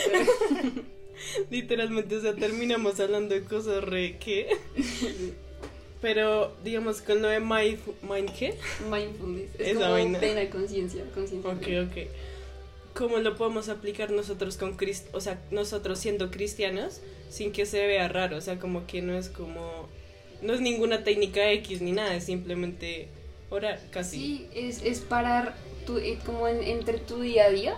literalmente, 1.50 2.16
o 2.16 2.22
sea, 2.22 2.34
terminamos 2.36 3.00
hablando 3.00 3.36
de 3.36 3.44
cosas 3.44 3.84
re 3.84 4.18
que. 4.20 4.48
Pero, 6.02 6.54
digamos, 6.64 7.02
con 7.02 7.22
lo 7.22 7.28
de 7.28 7.40
mind, 7.42 7.80
mind 8.02 8.32
¿qué? 8.38 8.56
Mindfulness. 8.90 9.50
Es 9.60 9.68
Esa 9.70 9.80
como 9.80 9.92
vaina. 9.92 10.20
plena 10.20 10.50
conciencia. 10.50 11.04
conciencia 11.14 11.52
Ok, 11.52 11.60
plena. 11.60 11.84
ok. 11.92 11.98
¿Cómo 12.94 13.18
lo 13.18 13.36
podemos 13.36 13.70
aplicar 13.70 14.10
nosotros 14.12 14.58
con 14.58 14.76
Crist 14.76 15.08
o 15.14 15.22
sea, 15.22 15.40
nosotros 15.52 16.00
siendo 16.00 16.32
cristianos 16.32 17.02
sin 17.30 17.52
que 17.52 17.66
se 17.66 17.86
vea 17.86 18.08
raro? 18.08 18.38
O 18.38 18.42
sea, 18.42 18.60
como 18.60 18.88
que 18.88 19.02
no 19.02 19.18
es 19.18 19.30
como 19.30 19.88
no 20.42 20.54
es 20.54 20.62
ninguna 20.62 21.04
técnica 21.04 21.52
X 21.52 21.82
ni 21.82 21.92
nada, 21.92 22.16
es 22.16 22.24
simplemente 22.26 23.10
orar 23.50 23.80
casi. 23.92 24.18
Sí, 24.18 24.48
es, 24.56 24.82
es 24.84 25.00
parar 25.02 25.56
tu, 25.86 25.98
eh, 25.98 26.18
como 26.26 26.48
en- 26.48 26.64
entre 26.64 26.98
tu 26.98 27.20
día 27.22 27.46
a 27.46 27.50
día 27.50 27.76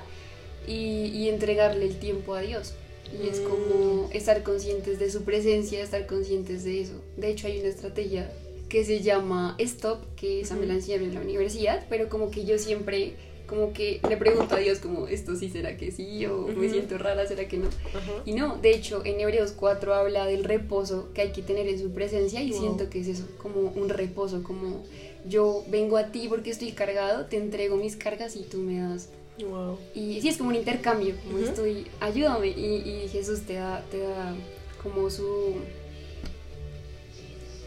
y, 0.68 1.06
y 1.08 1.30
entregarle 1.30 1.86
el 1.86 1.98
tiempo 1.98 2.36
a 2.36 2.42
Dios. 2.42 2.74
Y 3.20 3.28
es 3.28 3.40
como 3.42 4.08
Mm. 4.08 4.12
estar 4.14 4.44
conscientes 4.44 5.00
de 5.00 5.10
su 5.12 5.24
presencia, 5.24 5.82
estar 5.84 6.06
conscientes 6.08 6.64
de 6.64 6.82
eso. 6.82 6.94
De 7.18 7.30
hecho, 7.30 7.48
hay 7.48 7.60
una 7.60 7.70
estrategia 7.70 8.32
que 8.70 8.86
se 8.86 9.02
llama 9.02 9.56
Stop, 9.60 10.00
que 10.16 10.42
esa 10.42 10.56
me 10.56 10.66
la 10.66 10.76
enseñaron 10.76 11.10
en 11.10 11.16
la 11.16 11.22
universidad, 11.22 11.86
pero 11.90 12.08
como 12.08 12.32
que 12.32 12.46
yo 12.46 12.58
siempre, 12.58 13.16
como 13.48 13.74
que 13.74 14.00
le 14.08 14.16
pregunto 14.16 14.56
a 14.56 14.60
Dios 14.60 14.80
como, 14.80 15.08
¿esto 15.08 15.36
sí 15.36 15.50
será 15.50 15.76
que 15.76 15.92
sí? 15.92 16.26
¿O 16.26 16.48
me 16.48 16.70
siento 16.70 16.98
rara? 16.98 17.28
¿Será 17.28 17.50
que 17.50 17.58
no? 17.58 17.68
Ajá. 17.68 18.24
Y 18.26 18.32
no, 18.32 18.56
de 18.62 18.72
hecho, 18.74 19.02
en 19.04 19.20
Hebreos 19.20 19.52
4 19.52 19.94
habla 19.94 20.26
del 20.26 20.46
reposo 20.46 21.10
que 21.14 21.20
hay 21.22 21.32
que 21.34 21.42
tener 21.42 21.68
en 21.68 21.80
su 21.80 21.92
presencia 21.92 22.42
y 22.42 22.52
Wow. 22.52 22.60
siento 22.60 22.90
que 22.90 23.02
es 23.02 23.08
eso, 23.10 23.28
como 23.40 23.60
un 23.76 23.90
reposo, 23.90 24.42
como 24.42 24.84
yo 25.28 25.66
vengo 25.70 25.98
a 25.98 26.08
ti 26.14 26.28
porque 26.30 26.50
estoy 26.52 26.72
cargado, 26.72 27.26
te 27.26 27.36
entrego 27.36 27.76
mis 27.76 27.98
cargas 27.98 28.38
y 28.38 28.44
tú 28.44 28.60
me 28.60 28.80
das. 28.80 29.10
Wow. 29.44 29.80
Y 29.94 30.22
sí, 30.22 30.30
es 30.30 30.38
como 30.38 30.50
un 30.50 30.56
intercambio, 30.56 31.16
como 31.24 31.40
estoy, 31.40 31.88
ayúdame 32.00 32.48
y, 32.50 33.04
y 33.06 33.10
Jesús 33.12 33.42
te 33.42 33.54
da, 33.56 33.84
te 33.90 34.00
da 34.00 34.36
como 34.82 35.10
su, 35.10 35.56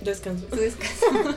Descanso. 0.02 0.46
su 0.50 0.56
descanso. 0.56 1.06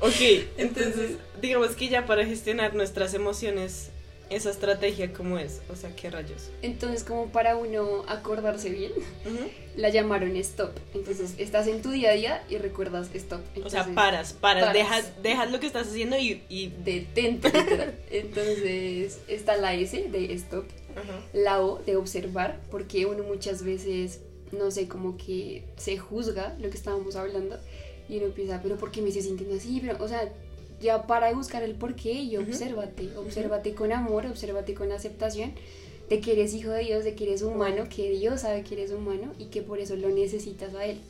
Ok, 0.00 0.20
entonces, 0.56 1.12
digamos 1.40 1.76
que 1.76 1.88
ya 1.88 2.06
para 2.06 2.26
gestionar 2.26 2.74
nuestras 2.74 3.14
emociones, 3.14 3.91
esa 4.32 4.50
estrategia 4.50 5.12
cómo 5.12 5.38
es, 5.38 5.60
o 5.70 5.76
sea, 5.76 5.94
qué 5.94 6.10
rayos. 6.10 6.50
Entonces, 6.62 7.04
como 7.04 7.26
para 7.28 7.56
uno 7.56 8.04
acordarse 8.08 8.70
bien, 8.70 8.92
la 9.76 9.90
llamaron 9.90 10.36
stop. 10.36 10.70
Entonces, 10.94 11.34
estás 11.38 11.66
en 11.66 11.82
tu 11.82 11.90
día 11.90 12.10
a 12.10 12.14
día 12.14 12.44
y 12.48 12.56
recuerdas 12.56 13.10
stop. 13.14 13.40
O 13.64 13.70
sea, 13.70 13.84
paras, 13.94 14.32
paras, 14.32 14.64
paras. 14.64 14.72
dejas, 14.72 15.22
dejas 15.22 15.50
lo 15.50 15.60
que 15.60 15.66
estás 15.66 15.88
haciendo 15.88 16.16
y, 16.18 16.42
y 16.48 16.68
Detente. 16.68 17.50
Entonces, 18.10 19.20
está 19.28 19.56
la 19.56 19.74
S 19.74 20.08
de 20.08 20.32
stop. 20.34 20.64
la 21.32 21.60
O 21.60 21.78
de 21.78 21.96
observar, 21.96 22.60
porque 22.70 23.06
uno 23.06 23.22
muchas 23.22 23.62
veces, 23.62 24.20
no 24.50 24.70
sé, 24.70 24.88
como 24.88 25.16
que 25.16 25.64
se 25.76 25.98
juzga 25.98 26.56
lo 26.60 26.70
que 26.70 26.76
estábamos 26.76 27.16
hablando 27.16 27.58
y 28.08 28.18
uno 28.18 28.26
empieza, 28.26 28.60
pero 28.62 28.76
¿por 28.76 28.90
qué 28.90 29.00
me 29.00 29.08
estoy 29.08 29.22
sintiendo 29.22 29.56
así? 29.56 29.78
Pero, 29.80 30.02
o 30.02 30.08
sea, 30.08 30.30
ya 30.82 31.06
para 31.06 31.28
de 31.28 31.34
buscar 31.34 31.62
el 31.62 31.74
por 31.74 31.94
qué 31.94 32.12
y 32.12 32.36
obsérvate, 32.36 33.16
obsérvate 33.16 33.74
con 33.74 33.92
amor, 33.92 34.26
obsérvate 34.26 34.74
con 34.74 34.92
aceptación 34.92 35.52
de 36.10 36.20
que 36.20 36.32
eres 36.32 36.52
hijo 36.52 36.70
de 36.70 36.84
Dios, 36.84 37.04
de 37.04 37.14
que 37.14 37.24
eres 37.24 37.40
humano, 37.40 37.84
que 37.88 38.10
Dios 38.10 38.42
sabe 38.42 38.64
que 38.64 38.74
eres 38.74 38.90
humano 38.90 39.32
y 39.38 39.46
que 39.46 39.62
por 39.62 39.78
eso 39.78 39.96
lo 39.96 40.10
necesitas 40.10 40.74
a 40.74 40.84
Él. 40.84 41.00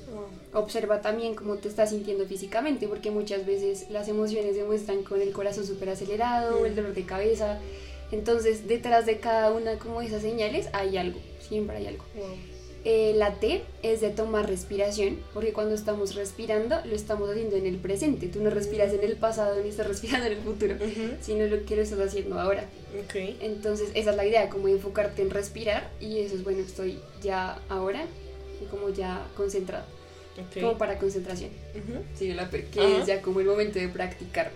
Wow. 0.53 0.63
Observa 0.63 1.01
también 1.01 1.35
cómo 1.35 1.57
te 1.57 1.67
estás 1.69 1.91
sintiendo 1.91 2.25
físicamente, 2.27 2.87
porque 2.87 3.11
muchas 3.11 3.45
veces 3.45 3.91
las 3.91 4.07
emociones 4.07 4.55
se 4.55 4.63
muestran 4.63 5.03
con 5.03 5.21
el 5.21 5.33
corazón 5.33 5.67
súper 5.67 5.89
acelerado, 5.89 6.65
el 6.67 6.77
dolor 6.77 6.95
de 6.95 7.05
cabeza. 7.05 7.59
Entonces, 8.13 8.69
detrás 8.69 9.07
de 9.07 9.19
cada 9.19 9.51
una 9.51 9.77
como 9.79 10.01
de 10.01 10.07
esas 10.07 10.23
señales 10.23 10.69
hay 10.73 10.97
algo, 10.97 11.19
siempre 11.41 11.79
hay 11.79 11.87
algo. 11.89 12.05
Eh, 12.85 13.13
la 13.17 13.35
T 13.35 13.63
es 13.85 14.01
de 14.01 14.11
tomar 14.11 14.49
respiración, 14.49 15.19
porque 15.33 15.53
cuando 15.53 15.73
estamos 15.75 16.17
respirando 16.17 16.77
lo 16.85 16.97
estamos 16.97 17.31
haciendo 17.31 17.55
en 17.55 17.67
el 17.67 17.77
presente. 17.77 18.27
Tú 18.27 18.41
no 18.43 18.51
respiras 18.51 18.93
en 18.93 19.05
el 19.05 19.17
pasado 19.17 19.61
ni 19.63 19.69
estás 19.69 19.87
respirando 19.87 20.27
en 20.27 20.33
el 20.33 20.39
futuro, 20.41 20.75
sino 21.21 21.45
lo 21.47 21.65
que 21.65 21.77
lo 21.77 21.83
estás 21.83 22.01
haciendo 22.01 22.41
ahora. 22.41 22.65
Entonces 23.41 23.91
esa 23.95 24.11
es 24.11 24.17
la 24.17 24.27
idea, 24.27 24.49
como 24.49 24.67
enfocarte 24.67 25.23
en 25.23 25.31
respirar 25.31 25.91
y 26.01 26.19
eso 26.21 26.35
es 26.35 26.43
bueno, 26.43 26.59
estoy 26.61 26.99
ya 27.23 27.61
ahora 27.69 28.05
y 28.61 28.65
como 28.67 28.89
ya 28.91 29.27
concentrado, 29.37 29.85
como 30.55 30.71
Ok. 30.71 30.79
para 30.79 30.99
concentración. 30.99 31.51
Ujú. 31.75 32.03
Sí, 32.19 32.33
la 32.35 32.51
P, 32.51 32.65
que 32.67 32.99
es 32.99 33.07
ya 33.07 33.23
como 33.23 33.39
el 33.41 33.47
momento 33.47 33.79
de 33.79 33.89
practicar. 33.89 34.51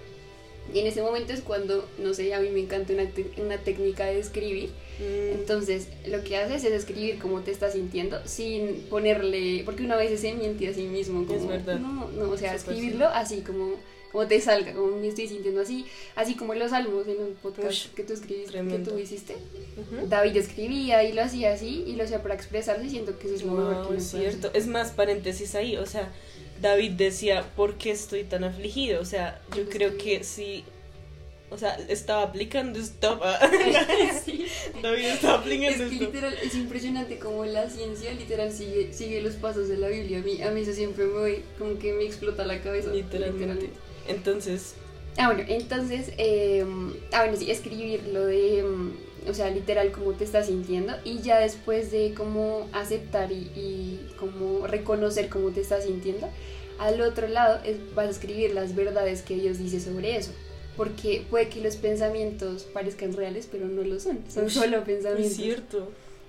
Y 0.74 0.80
en 0.80 0.86
ese 0.86 1.00
momento 1.02 1.32
es 1.32 1.40
cuando, 1.40 1.84
no 1.98 2.12
sé, 2.14 2.34
a 2.34 2.40
mí 2.40 2.50
me 2.50 2.60
encanta 2.60 2.92
una, 2.92 3.08
una 3.38 3.58
técnica 3.58 4.06
de 4.06 4.18
escribir. 4.18 4.70
Mm, 4.98 5.38
Entonces, 5.40 5.88
lo 6.06 6.22
que 6.24 6.36
haces 6.36 6.64
es 6.64 6.72
escribir 6.72 7.18
cómo 7.18 7.40
te 7.40 7.50
estás 7.50 7.74
sintiendo 7.74 8.18
sin 8.26 8.82
ponerle, 8.90 9.62
porque 9.64 9.84
una 9.84 9.96
vez 9.96 10.18
se 10.20 10.32
miente 10.34 10.68
a 10.68 10.74
sí 10.74 10.82
mismo. 10.84 11.26
Como, 11.26 11.38
Es 11.38 11.46
verdad. 11.46 11.78
No, 11.78 12.10
no, 12.10 12.30
o 12.30 12.36
sea, 12.36 12.54
escribirlo 12.54 13.06
así 13.08 13.40
como, 13.42 13.74
como 14.12 14.26
te 14.26 14.40
salga, 14.40 14.72
como 14.72 14.96
me 14.96 15.08
estoy 15.08 15.28
sintiendo 15.28 15.60
así, 15.60 15.84
así 16.14 16.34
como 16.34 16.54
los 16.54 16.70
salmos 16.70 17.06
en 17.06 17.18
un 17.22 17.34
podcast 17.42 17.94
que 17.94 18.02
tú 18.02 18.14
escribiste, 18.14 18.46
que 18.52 18.52
tremendo. 18.52 18.90
tú 18.92 18.98
hiciste. 18.98 19.34
ujú. 19.34 20.06
David 20.08 20.36
escribía 20.36 21.04
y 21.04 21.12
lo 21.12 21.22
hacía 21.22 21.52
así 21.52 21.84
y 21.86 21.96
lo 21.96 22.04
hacía 22.04 22.22
para 22.22 22.34
expresarse 22.34 22.84
y 22.86 22.90
siento 22.90 23.18
que 23.18 23.26
eso 23.26 23.36
es 23.36 23.42
lo 23.42 23.52
mejor 23.52 23.88
que 23.90 23.96
es 23.98 24.04
cierto. 24.10 24.50
Es 24.54 24.66
más, 24.66 24.92
paréntesis 24.92 25.54
ahí, 25.54 25.76
o 25.76 25.84
sea, 25.86 26.10
David 26.60 26.92
decía, 26.92 27.44
¿por 27.56 27.74
qué 27.74 27.90
estoy 27.90 28.24
tan 28.24 28.44
afligido? 28.44 29.00
O 29.00 29.04
sea, 29.04 29.40
yo 29.56 29.64
Pues 29.64 29.68
creo 29.76 29.96
que 29.98 30.24
sí, 30.24 30.64
o 31.50 31.58
sea, 31.58 31.74
estaba 31.88 32.22
aplicando 32.22 32.78
stop. 32.80 33.22
Sí. 34.24 34.46
David 34.82 35.04
estaba 35.06 35.34
Es 35.34 35.40
aplicando 35.40 35.78
que 35.88 35.94
stop. 35.96 36.00
literal, 36.14 36.34
es 36.42 36.54
impresionante 36.54 37.18
como 37.18 37.44
la 37.44 37.68
ciencia 37.70 38.12
literal 38.14 38.52
sigue, 38.52 38.92
sigue 38.92 39.20
los 39.22 39.34
pasos 39.34 39.68
de 39.68 39.76
la 39.78 39.88
Biblia. 39.88 40.18
A 40.18 40.22
mí, 40.22 40.42
a 40.42 40.50
mí 40.50 40.60
eso 40.62 40.72
siempre 40.72 41.04
me 41.06 41.12
voy, 41.18 41.44
como 41.58 41.78
que 41.78 41.92
me 41.92 42.04
explota 42.04 42.44
la 42.44 42.60
cabeza. 42.62 42.90
Literalmente. 42.90 43.70
Entonces, 44.08 44.74
Ah, 45.18 45.32
bueno, 45.32 45.44
entonces, 45.48 46.12
eh, 46.18 46.62
ah, 47.12 47.22
bueno, 47.22 47.38
sí, 47.38 47.50
escribir 47.50 48.02
lo 48.12 48.26
de, 48.26 48.62
mm, 48.62 48.92
o 49.28 49.34
sea, 49.34 49.50
literal 49.50 49.92
cómo 49.92 50.12
te 50.12 50.24
estás 50.24 50.46
sintiendo 50.46 50.94
y 51.04 51.20
ya 51.20 51.38
después 51.38 51.90
de 51.90 52.14
cómo 52.14 52.68
aceptar 52.72 53.32
y, 53.32 53.50
y 53.56 54.08
como 54.18 54.66
reconocer 54.66 55.28
cómo 55.28 55.50
te 55.50 55.60
estás 55.60 55.84
sintiendo, 55.84 56.28
al 56.78 57.00
otro 57.00 57.28
lado 57.28 57.60
es, 57.64 57.76
vas 57.94 58.06
a 58.06 58.10
escribir 58.10 58.54
las 58.54 58.74
verdades 58.74 59.22
que 59.22 59.34
Dios 59.36 59.58
dice 59.58 59.80
sobre 59.80 60.16
eso. 60.16 60.32
Porque 60.76 61.24
puede 61.30 61.48
que 61.48 61.62
los 61.62 61.76
pensamientos 61.76 62.64
parezcan 62.64 63.14
reales, 63.14 63.48
pero 63.50 63.66
no 63.66 63.82
lo 63.82 63.98
son. 63.98 64.18
Son 64.28 64.50
solo 64.50 64.78
es 64.78 64.84
pensamientos. 64.84 65.36
cierto. 65.36 65.88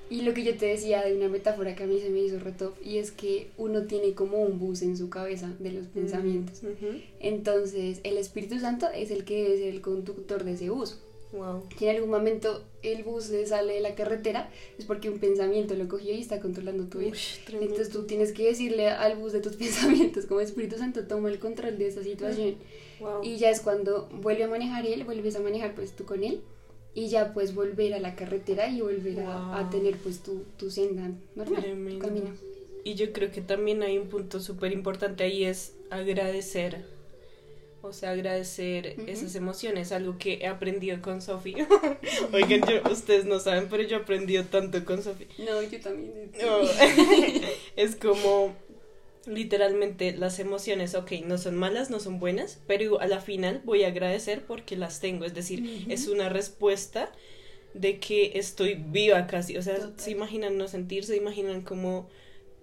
Y 0.10 0.22
lo 0.22 0.34
que 0.34 0.46
yo 0.46 0.56
te 0.56 0.68
decía 0.68 1.04
de 1.04 1.14
una 1.18 1.28
metáfora 1.28 1.76
que 1.76 1.84
a 1.84 1.88
mí 1.88 2.00
se 2.00 2.10
me 2.10 2.20
hizo 2.20 2.40
retop, 2.40 2.78
y 2.82 2.98
es 2.98 3.12
que 3.12 3.52
uno 3.58 3.84
tiene 3.84 4.14
como 4.14 4.42
un 4.42 4.58
bus 4.58 4.82
en 4.82 4.96
su 4.96 5.10
cabeza 5.10 5.54
de 5.60 5.74
los 5.74 5.88
pensamientos. 5.88 6.62
Ujú. 6.64 7.02
Entonces, 7.20 8.00
el 8.04 8.18
Espíritu 8.18 8.58
Santo 8.60 8.88
es 8.96 9.12
el 9.12 9.26
que 9.26 9.44
debe 9.44 9.58
ser 9.58 9.68
el 9.68 9.82
conductor 9.82 10.46
de 10.46 10.54
ese 10.54 10.70
bus. 10.70 10.98
Wow. 11.34 11.64
Si 11.78 11.86
en 11.88 11.96
algún 11.96 12.10
momento 12.10 12.64
el 12.84 13.04
bus 13.04 13.26
se 13.26 13.46
sale 13.46 13.74
de 13.74 13.82
la 13.82 13.96
carretera, 13.96 14.50
es 14.78 14.86
porque 14.86 15.10
un 15.10 15.20
pensamiento 15.20 15.74
lo 15.76 15.88
cogió 15.88 16.14
y 16.14 16.22
está 16.22 16.40
controlando 16.40 16.86
tu 16.86 17.00
vida. 17.00 17.12
Ush. 17.12 17.40
Entonces 17.52 17.90
tú 17.90 18.04
tienes 18.04 18.32
que 18.32 18.46
decirle 18.46 18.90
al 18.90 19.18
bus 19.18 19.34
de 19.34 19.42
tus 19.42 19.56
pensamientos, 19.58 20.26
como 20.26 20.40
Espíritu 20.40 20.78
Santo, 20.78 21.06
toma 21.06 21.30
el 21.30 21.40
control 21.40 21.78
de 21.78 21.88
esta 21.88 22.04
situación. 22.04 22.56
Wow. 23.00 23.24
Y 23.24 23.38
ya 23.38 23.50
es 23.50 23.60
cuando 23.62 24.08
vuelve 24.12 24.44
a 24.44 24.48
manejar 24.48 24.86
él, 24.86 25.04
vuelves 25.04 25.36
a 25.36 25.40
manejar 25.42 25.76
pues 25.76 25.92
tú 25.96 26.06
con 26.06 26.24
él. 26.24 26.42
Y 26.96 27.10
ya 27.10 27.32
puedes 27.34 27.54
volver 27.54 27.94
a 27.94 28.00
la 28.00 28.16
carretera 28.16 28.70
y 28.70 28.82
volver 28.82 29.20
a, 29.20 29.58
a 29.58 29.62
Wow. 29.64 29.70
tener 29.70 29.98
pues 29.98 30.20
tu, 30.24 30.44
tu 30.58 30.72
senda 30.72 31.12
normal, 31.36 31.64
tu 31.92 32.00
camino. 32.00 32.30
Y 32.84 32.96
yo 32.96 33.12
creo 33.12 33.32
que 33.32 33.42
también 33.42 33.84
hay 33.84 33.98
un 33.98 34.08
punto 34.08 34.40
súper 34.40 34.72
importante 34.72 35.24
ahí 35.26 35.44
es 35.44 35.74
agradecer. 35.92 36.86
O 37.88 37.94
sea, 37.94 38.12
agradecer 38.12 38.96
esas 39.08 39.36
emociones, 39.36 39.92
algo 39.92 40.18
que 40.18 40.40
he 40.42 40.48
aprendido 40.48 41.02
con 41.02 41.22
Sofi. 41.22 41.56
Oigan, 42.34 42.62
yo, 42.62 42.92
ustedes 42.92 43.26
no 43.26 43.40
saben, 43.40 43.68
pero 43.70 43.84
yo 43.84 43.98
he 43.98 44.02
aprendido 44.02 44.44
tanto 44.44 44.84
con 44.86 45.02
Sofi. 45.04 45.28
No, 45.38 45.62
yo 45.62 45.80
también. 45.80 46.32
No, 46.42 46.62
es 47.76 47.96
como 47.96 48.54
literalmente 49.28 50.14
las 50.14 50.40
emociones, 50.40 50.96
ok, 50.96 51.12
no 51.26 51.38
son 51.38 51.56
malas, 51.56 51.90
no 51.90 52.00
son 52.00 52.20
buenas, 52.20 52.60
pero 52.66 53.02
a 53.02 53.08
la 53.08 53.20
final 53.20 53.62
voy 53.66 53.84
a 53.84 53.90
agradecer 53.90 54.44
porque 54.46 54.78
las 54.78 55.00
tengo. 55.00 55.26
Es 55.26 55.34
decir, 55.34 55.86
es 55.90 56.08
una 56.08 56.30
respuesta 56.30 57.12
de 57.74 58.00
que 58.00 58.38
estoy 58.40 58.76
viva 58.76 59.28
casi. 59.28 59.58
O 59.58 59.62
sea, 59.62 59.76
Total. 59.76 59.94
se 59.98 60.12
imaginan 60.12 60.58
no 60.58 60.68
sentir, 60.68 61.04
se 61.04 61.16
imaginan 61.16 61.62
como, 61.62 62.10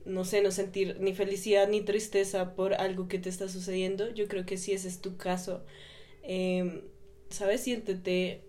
no 0.05 0.25
sé, 0.25 0.43
no 0.43 0.51
sentir 0.51 0.99
ni 1.01 1.15
felicidad 1.15 1.69
ni 1.69 1.81
tristeza 1.81 2.55
por 2.55 2.75
algo 2.75 3.09
que 3.09 3.19
te 3.19 3.29
está 3.29 3.49
sucediendo. 3.49 4.11
Yo 4.11 4.29
creo 4.29 4.45
que 4.45 4.57
si 4.57 4.73
ese 4.73 4.89
es 4.89 5.01
tu 5.01 5.17
caso, 5.17 5.65
eh, 6.23 6.83
¿sabes? 7.31 7.63
Siéntete, 7.63 8.43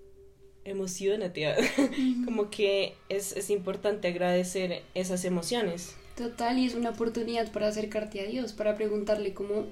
emocionate. 0.66 1.54
como 2.26 2.50
que 2.50 2.96
es, 3.10 3.36
es 3.38 3.50
importante 3.50 4.08
agradecer 4.08 4.84
esas 4.94 5.26
emociones. 5.26 5.96
Total, 6.16 6.58
y 6.58 6.66
es 6.66 6.76
una 6.76 6.92
oportunidad 6.92 7.52
para 7.52 7.68
acercarte 7.68 8.22
a 8.22 8.26
Dios, 8.26 8.54
para 8.54 8.76
preguntarle 8.76 9.34
cómo 9.34 9.68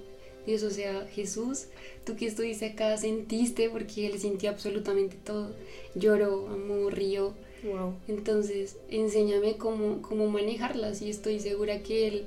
Dios, 0.45 0.63
o 0.63 0.69
sea, 0.69 1.07
Jesús, 1.13 1.65
tú 2.05 2.15
que 2.15 2.25
estuviste 2.27 2.65
acá, 2.65 2.97
sentiste, 2.97 3.69
porque 3.69 4.07
Él 4.07 4.19
sintió 4.19 4.49
absolutamente 4.49 5.17
todo, 5.23 5.51
lloró, 5.95 6.47
amó, 6.49 6.89
rió, 6.89 7.33
Wow. 7.63 7.93
entonces 8.09 8.75
enséñame 8.89 9.55
cómo, 9.55 10.01
cómo 10.01 10.27
manejarlas 10.27 11.01
y 11.01 11.09
estoy 11.09 11.39
segura 11.39 11.81
que 11.81 12.07
Él, 12.07 12.25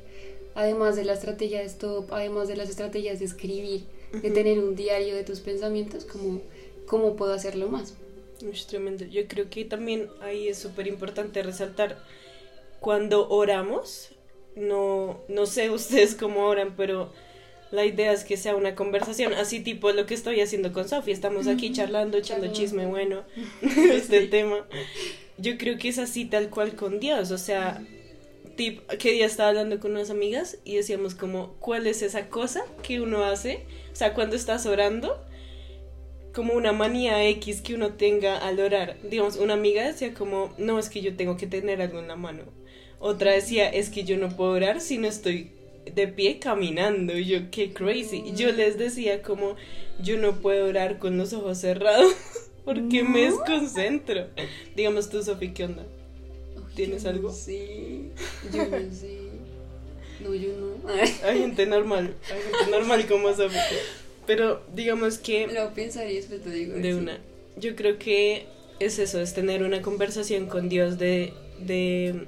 además 0.55 0.97
de 0.97 1.05
la 1.05 1.13
estrategia 1.13 1.59
de 1.59 1.67
stop, 1.67 2.11
además 2.11 2.49
de 2.49 2.57
las 2.57 2.71
estrategias 2.71 3.19
de 3.19 3.27
escribir, 3.27 3.83
de 4.13 4.31
tener 4.31 4.59
un 4.59 4.75
diario 4.77 5.15
de 5.15 5.25
tus 5.25 5.41
pensamientos, 5.41 6.07
cómo, 6.07 6.41
cómo 6.87 7.17
puedo 7.17 7.35
hacerlo 7.35 7.69
más. 7.69 7.95
Es 8.51 8.67
tremendo. 8.67 9.05
Yo 9.05 9.27
creo 9.29 9.51
que 9.51 9.65
también 9.65 10.09
ahí 10.23 10.49
es 10.49 10.59
súper 10.59 10.87
importante 10.87 11.43
resaltar 11.43 11.99
cuando 12.81 13.29
oramos, 13.29 14.11
no, 14.55 15.21
no 15.29 15.47
sé 15.47 15.71
ustedes 15.71 16.15
cómo 16.15 16.47
oran, 16.47 16.75
pero 16.77 17.11
la 17.71 17.85
idea 17.85 18.13
es 18.13 18.25
que 18.25 18.37
sea 18.37 18.55
una 18.55 18.75
conversación, 18.75 19.33
así 19.35 19.61
tipo 19.61 19.91
lo 19.93 20.07
que 20.07 20.15
estoy 20.15 20.41
haciendo 20.41 20.73
con 20.73 20.89
Sofía. 20.89 21.15
Estamos 21.15 21.47
aquí 21.47 21.73
charlando, 21.73 22.19
echando 22.19 22.53
chisme 22.53 22.87
bueno 22.87 23.25
este 23.63 24.27
tema. 24.29 24.67
Yo 25.39 25.59
creo 25.59 25.79
que 25.79 25.89
es 25.89 25.99
así 25.99 26.25
tal 26.25 26.49
cual 26.49 26.77
con 26.77 26.99
Dios, 26.99 27.31
o 27.31 27.39
sea, 27.39 27.83
tip, 28.57 28.81
que 28.87 29.13
día 29.13 29.27
estaba 29.27 29.51
hablando 29.51 29.81
con 29.81 29.91
unas 29.93 30.11
amigas 30.11 30.59
y 30.65 30.77
decíamos 30.77 31.15
como, 31.15 31.55
¿cuál 31.61 31.87
es 31.87 32.03
esa 32.03 32.29
cosa 32.29 32.63
que 32.83 33.01
uno 33.01 33.25
hace? 33.25 33.67
O 33.93 33.97
sea, 33.97 34.15
cuando 34.15 34.35
estás 34.37 34.65
orando, 34.65 35.23
como 36.35 36.55
una 36.55 36.73
manía 36.73 37.27
X 37.29 37.61
que 37.61 37.75
uno 37.75 37.95
tenga 37.95 38.39
al 38.39 38.61
orar. 38.61 38.97
Digamos, 39.03 39.37
una 39.37 39.55
amiga 39.55 39.87
decía 39.87 40.15
como, 40.15 40.55
no, 40.59 40.79
es 40.79 40.89
que 40.89 41.01
yo 41.01 41.17
tengo 41.17 41.37
que 41.37 41.47
tener 41.47 41.83
algo 41.83 41.99
en 41.99 42.09
la 42.09 42.17
mano. 42.17 42.45
Otra 42.99 43.33
decía, 43.33 43.69
es 43.69 43.91
que 43.91 44.05
yo 44.05 44.17
no 44.17 44.29
puedo 44.31 44.53
orar 44.53 44.81
si 44.81 44.99
no 44.99 45.07
estoy 45.07 45.56
de 45.95 46.09
pie 46.09 46.39
caminando. 46.39 47.17
Y 47.17 47.27
yo, 47.27 47.51
qué 47.51 47.73
crazy. 47.73 48.23
Y 48.27 48.35
yo 48.35 48.53
les 48.53 48.79
decía 48.79 49.23
como, 49.23 49.57
yo 50.03 50.19
no 50.19 50.41
puedo 50.41 50.67
orar 50.67 50.99
con 50.99 51.17
los 51.19 51.33
ojos 51.33 51.59
cerrados 51.59 52.13
porque 52.65 53.03
me 53.03 53.23
desconcentro. 53.23 54.27
Digamos 54.75 55.09
tú, 55.09 55.23
Sofi, 55.23 55.53
¿qué 55.53 55.65
onda? 55.65 55.85
¿Tienes 56.75 57.05
Yo 57.05 57.11
no 57.11 57.17
algo? 57.17 57.33
sé, 57.33 58.01
yo 58.53 58.65
no 58.67 58.93
sé. 58.93 59.19
No, 60.21 60.35
yo 60.35 60.49
no. 60.57 60.93
Hay 61.25 61.39
gente 61.39 61.67
normal, 61.67 62.15
hay 62.31 62.43
gente 62.43 62.71
normal 62.71 63.07
como 63.07 63.35
Sofi. 63.35 63.57
Pero 64.27 64.63
digamos 64.75 65.19
que... 65.19 65.47
Lo 65.47 65.53
voy 65.53 65.63
a 65.63 65.75
pensar 65.75 66.11
y 66.11 66.17
después 66.17 66.43
te 66.43 66.51
digo. 66.51 66.75
de 66.75 66.93
sí. 66.93 66.99
una. 66.99 67.19
Yo 67.57 67.77
creo 67.77 67.99
que 67.99 68.47
es 68.81 68.99
eso, 68.99 69.21
es 69.21 69.33
tener 69.33 69.63
una 69.63 69.81
conversación 69.81 70.47
con 70.47 70.69
Dios 70.69 70.99
de, 70.99 71.33
de 71.61 72.27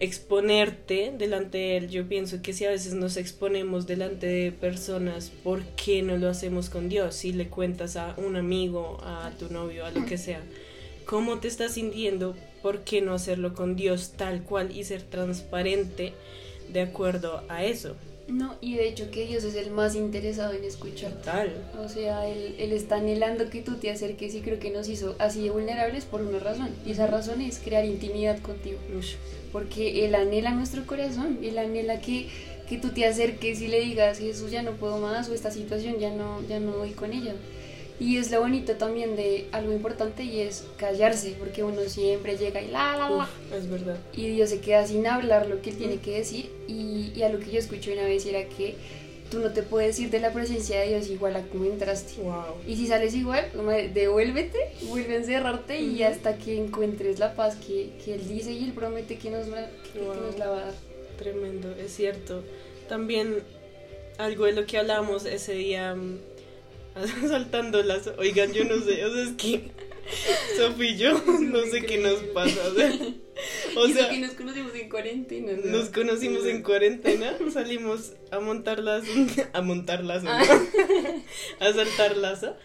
exponerte 0.00 1.12
delante 1.16 1.58
de 1.58 1.76
Él. 1.76 1.90
Yo 1.90 2.08
pienso 2.08 2.42
que 2.42 2.54
si 2.54 2.64
a 2.64 2.70
veces 2.70 2.94
nos 2.94 3.16
exponemos 3.16 3.86
delante 3.86 4.26
de 4.26 4.50
personas, 4.50 5.30
¿por 5.30 5.62
qué 5.76 6.02
no 6.02 6.16
lo 6.16 6.28
hacemos 6.28 6.70
con 6.70 6.88
Dios? 6.88 7.14
Si 7.14 7.32
le 7.32 7.48
cuentas 7.48 7.96
a 7.96 8.14
un 8.16 8.36
amigo, 8.36 8.98
a 9.02 9.30
tu 9.38 9.52
novio, 9.52 9.84
a 9.84 9.90
lo 9.90 10.06
que 10.06 10.18
sea, 10.18 10.40
¿cómo 11.04 11.38
te 11.38 11.48
estás 11.48 11.74
sintiendo? 11.74 12.34
¿Por 12.62 12.80
qué 12.80 13.02
no 13.02 13.12
hacerlo 13.12 13.54
con 13.54 13.76
Dios 13.76 14.12
tal 14.16 14.42
cual 14.42 14.74
y 14.74 14.84
ser 14.84 15.02
transparente 15.02 16.14
de 16.72 16.80
acuerdo 16.80 17.44
a 17.48 17.64
eso? 17.64 17.94
No, 18.30 18.54
y 18.60 18.76
de 18.76 18.88
hecho 18.88 19.10
que 19.10 19.26
Dios 19.26 19.42
es 19.42 19.56
el 19.56 19.70
más 19.70 19.96
interesado 19.96 20.52
en 20.52 20.62
escucharte. 20.62 21.24
Tal. 21.24 21.52
O 21.84 21.88
sea, 21.88 22.28
él, 22.28 22.54
él 22.58 22.72
está 22.72 22.96
anhelando 22.96 23.50
que 23.50 23.60
tú 23.60 23.74
te 23.74 23.90
acerques 23.90 24.34
y 24.34 24.40
creo 24.40 24.60
que 24.60 24.70
nos 24.70 24.88
hizo 24.88 25.16
así 25.18 25.42
de 25.42 25.50
vulnerables 25.50 26.04
por 26.04 26.22
una 26.22 26.38
razón. 26.38 26.70
Y 26.86 26.92
esa 26.92 27.08
razón 27.08 27.40
es 27.40 27.58
crear 27.58 27.84
intimidad 27.84 28.38
contigo. 28.40 28.78
Porque 29.52 30.04
Él 30.04 30.14
anhela 30.14 30.52
nuestro 30.52 30.86
corazón. 30.86 31.38
Él 31.42 31.58
anhela 31.58 32.00
que, 32.00 32.28
que 32.68 32.78
tú 32.78 32.90
te 32.90 33.04
acerques 33.04 33.60
y 33.60 33.66
le 33.66 33.80
digas, 33.80 34.18
Jesús, 34.18 34.52
ya 34.52 34.62
no 34.62 34.72
puedo 34.72 34.98
más 34.98 35.28
o 35.28 35.34
esta 35.34 35.50
situación 35.50 35.98
ya 35.98 36.10
no, 36.10 36.40
ya 36.48 36.60
no 36.60 36.78
voy 36.78 36.90
con 36.90 37.12
ella. 37.12 37.34
Y 38.00 38.16
es 38.16 38.30
lo 38.30 38.40
bonito 38.40 38.72
también 38.76 39.14
de 39.14 39.46
algo 39.52 39.72
importante 39.72 40.24
y 40.24 40.40
es 40.40 40.64
callarse, 40.78 41.36
porque 41.38 41.62
uno 41.62 41.82
siempre 41.86 42.36
llega 42.38 42.62
y 42.62 42.68
la, 42.68 42.96
la, 42.96 43.10
la. 43.10 43.16
Uf, 43.24 43.28
es 43.54 43.68
verdad. 43.70 43.98
Y 44.14 44.28
Dios 44.30 44.48
se 44.50 44.60
queda 44.60 44.86
sin 44.86 45.06
hablar 45.06 45.46
lo 45.46 45.60
que 45.60 45.70
él 45.70 45.76
tiene 45.76 45.98
que 45.98 46.12
decir. 46.16 46.50
Y, 46.66 47.12
y 47.14 47.22
a 47.22 47.28
lo 47.28 47.38
que 47.38 47.50
yo 47.50 47.58
escuché 47.58 47.92
una 47.92 48.04
vez 48.04 48.24
era 48.24 48.42
que 48.48 48.74
tú 49.30 49.38
no 49.38 49.52
te 49.52 49.62
puedes 49.62 50.00
ir 50.00 50.10
de 50.10 50.18
la 50.18 50.32
presencia 50.32 50.80
de 50.80 50.88
Dios 50.88 51.08
igual 51.08 51.36
a 51.36 51.42
como 51.42 51.66
entraste. 51.66 52.20
Wow. 52.22 52.56
Y 52.66 52.74
si 52.76 52.86
sales 52.86 53.14
igual, 53.14 53.44
devuélvete, 53.94 54.58
vuelve 54.88 55.14
a 55.14 55.18
encerrarte 55.18 55.80
y 55.80 56.02
hasta 56.02 56.36
que 56.38 56.56
encuentres 56.56 57.18
la 57.18 57.34
paz 57.36 57.56
que, 57.56 57.90
que 58.04 58.14
Él 58.14 58.26
dice 58.26 58.50
y 58.52 58.64
Él 58.64 58.72
promete 58.72 59.18
que 59.18 59.30
nos, 59.30 59.52
va- 59.52 59.68
que, 59.92 59.98
que 60.00 60.04
Wow. 60.06 60.14
nos 60.14 60.38
la 60.38 60.48
va 60.48 60.56
a 60.62 60.64
dar. 60.66 60.74
Tremendo, 61.18 61.70
es 61.76 61.92
cierto. 61.94 62.42
También 62.88 63.36
algo 64.18 64.46
de 64.46 64.52
lo 64.52 64.66
que 64.66 64.78
hablamos 64.78 65.26
ese 65.26 65.52
día 65.52 65.94
mm, 67.22 67.28
saltando 67.28 67.82
las... 67.82 68.06
Oigan, 68.18 68.52
yo 68.52 68.64
no 68.64 68.80
sé, 68.82 69.04
o 69.04 69.12
sea, 69.14 69.22
es 69.22 69.32
que 69.32 69.70
Sofi 70.56 70.88
y 70.88 70.96
yo 70.96 71.12
no 71.40 71.62
sé 71.62 71.82
qué 71.82 71.98
nos 71.98 72.20
pasa. 72.34 72.60
O 72.68 72.74
sea, 72.74 72.90
o 73.76 73.86
Y 73.86 73.90
eso 73.92 74.00
sea, 74.00 74.10
que 74.10 74.18
nos 74.18 74.32
conocimos 74.32 74.74
en 74.74 74.88
cuarentena. 74.88 75.52
¿no? 75.52 75.78
nos 75.78 75.88
conocimos 75.90 76.44
en 76.46 76.62
cuarentena, 76.62 77.36
salimos 77.52 78.12
a 78.30 78.40
montar 78.40 78.80
lazo, 78.80 79.10
a 79.52 79.62
montar 79.62 80.04
lazo, 80.04 80.26
¿no? 80.26 80.32
Ah. 80.32 80.60
a 81.60 81.72
saltar 81.72 82.16
lazo. 82.16 82.56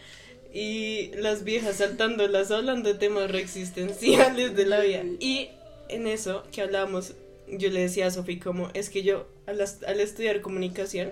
Y 0.53 1.12
las 1.15 1.44
viejas 1.44 1.77
saltando 1.77 2.27
lazo 2.27 2.55
hablando 2.55 2.91
de 2.91 2.98
temas 2.98 3.29
reexistenciales 3.29 4.55
de 4.55 4.65
la 4.65 4.79
vida. 4.79 5.03
Y 5.20 5.50
en 5.89 6.08
eso 6.08 6.44
que 6.51 6.62
hablábamos, 6.62 7.13
yo 7.48 7.70
le 7.70 7.82
decía 7.82 8.08
a 8.08 8.12
Sofi 8.12 8.39
como, 8.39 8.70
es 8.74 8.89
que 8.89 9.03
yo 9.03 9.27
al, 9.48 9.62
al 9.62 10.00
estudiar 10.00 10.41
comunicación, 10.41 11.12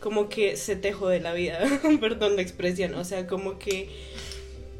como 0.00 0.28
que 0.28 0.56
se 0.56 0.76
te 0.76 0.92
jode 0.92 1.20
la 1.20 1.32
vida, 1.32 1.60
perdón 2.00 2.36
la 2.36 2.42
expresión, 2.42 2.94
o 2.94 3.04
sea, 3.04 3.26
como 3.26 3.58
que 3.58 3.88